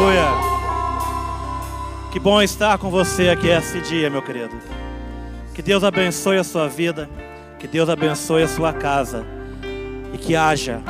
Aleluia! 0.00 0.30
Que 2.10 2.18
bom 2.18 2.40
estar 2.40 2.78
com 2.78 2.88
você 2.88 3.28
aqui 3.28 3.48
esse 3.48 3.82
dia, 3.82 4.08
meu 4.08 4.22
querido. 4.22 4.56
Que 5.52 5.60
Deus 5.60 5.84
abençoe 5.84 6.38
a 6.38 6.44
sua 6.44 6.68
vida, 6.68 7.06
que 7.58 7.68
Deus 7.68 7.86
abençoe 7.90 8.44
a 8.44 8.48
sua 8.48 8.72
casa 8.72 9.26
e 10.14 10.16
que 10.16 10.34
haja 10.34 10.80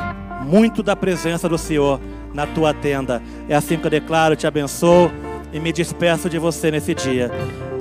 muito 0.45 0.81
da 0.81 0.95
presença 0.95 1.49
do 1.49 1.57
Senhor 1.57 1.99
na 2.33 2.47
tua 2.47 2.73
tenda. 2.73 3.21
É 3.49 3.55
assim 3.55 3.77
que 3.77 3.85
eu 3.85 3.91
declaro, 3.91 4.37
te 4.37 4.47
abençoo 4.47 5.11
e 5.51 5.59
me 5.59 5.73
despeço 5.73 6.29
de 6.29 6.39
você 6.39 6.71
nesse 6.71 6.95
dia. 6.95 7.29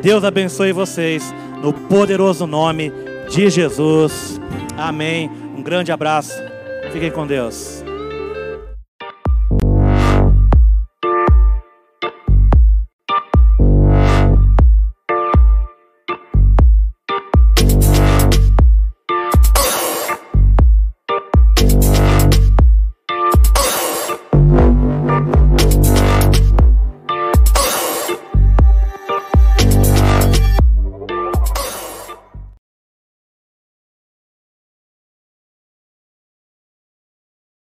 Deus 0.02 0.24
abençoe 0.24 0.72
vocês 0.72 1.32
no 1.62 1.72
poderoso 1.72 2.44
nome 2.44 2.92
de 3.30 3.48
Jesus. 3.48 4.40
Amém. 4.76 5.30
Um 5.56 5.62
grande 5.62 5.92
abraço. 5.92 6.34
Fiquem 6.92 7.12
com 7.12 7.24
Deus. 7.24 7.79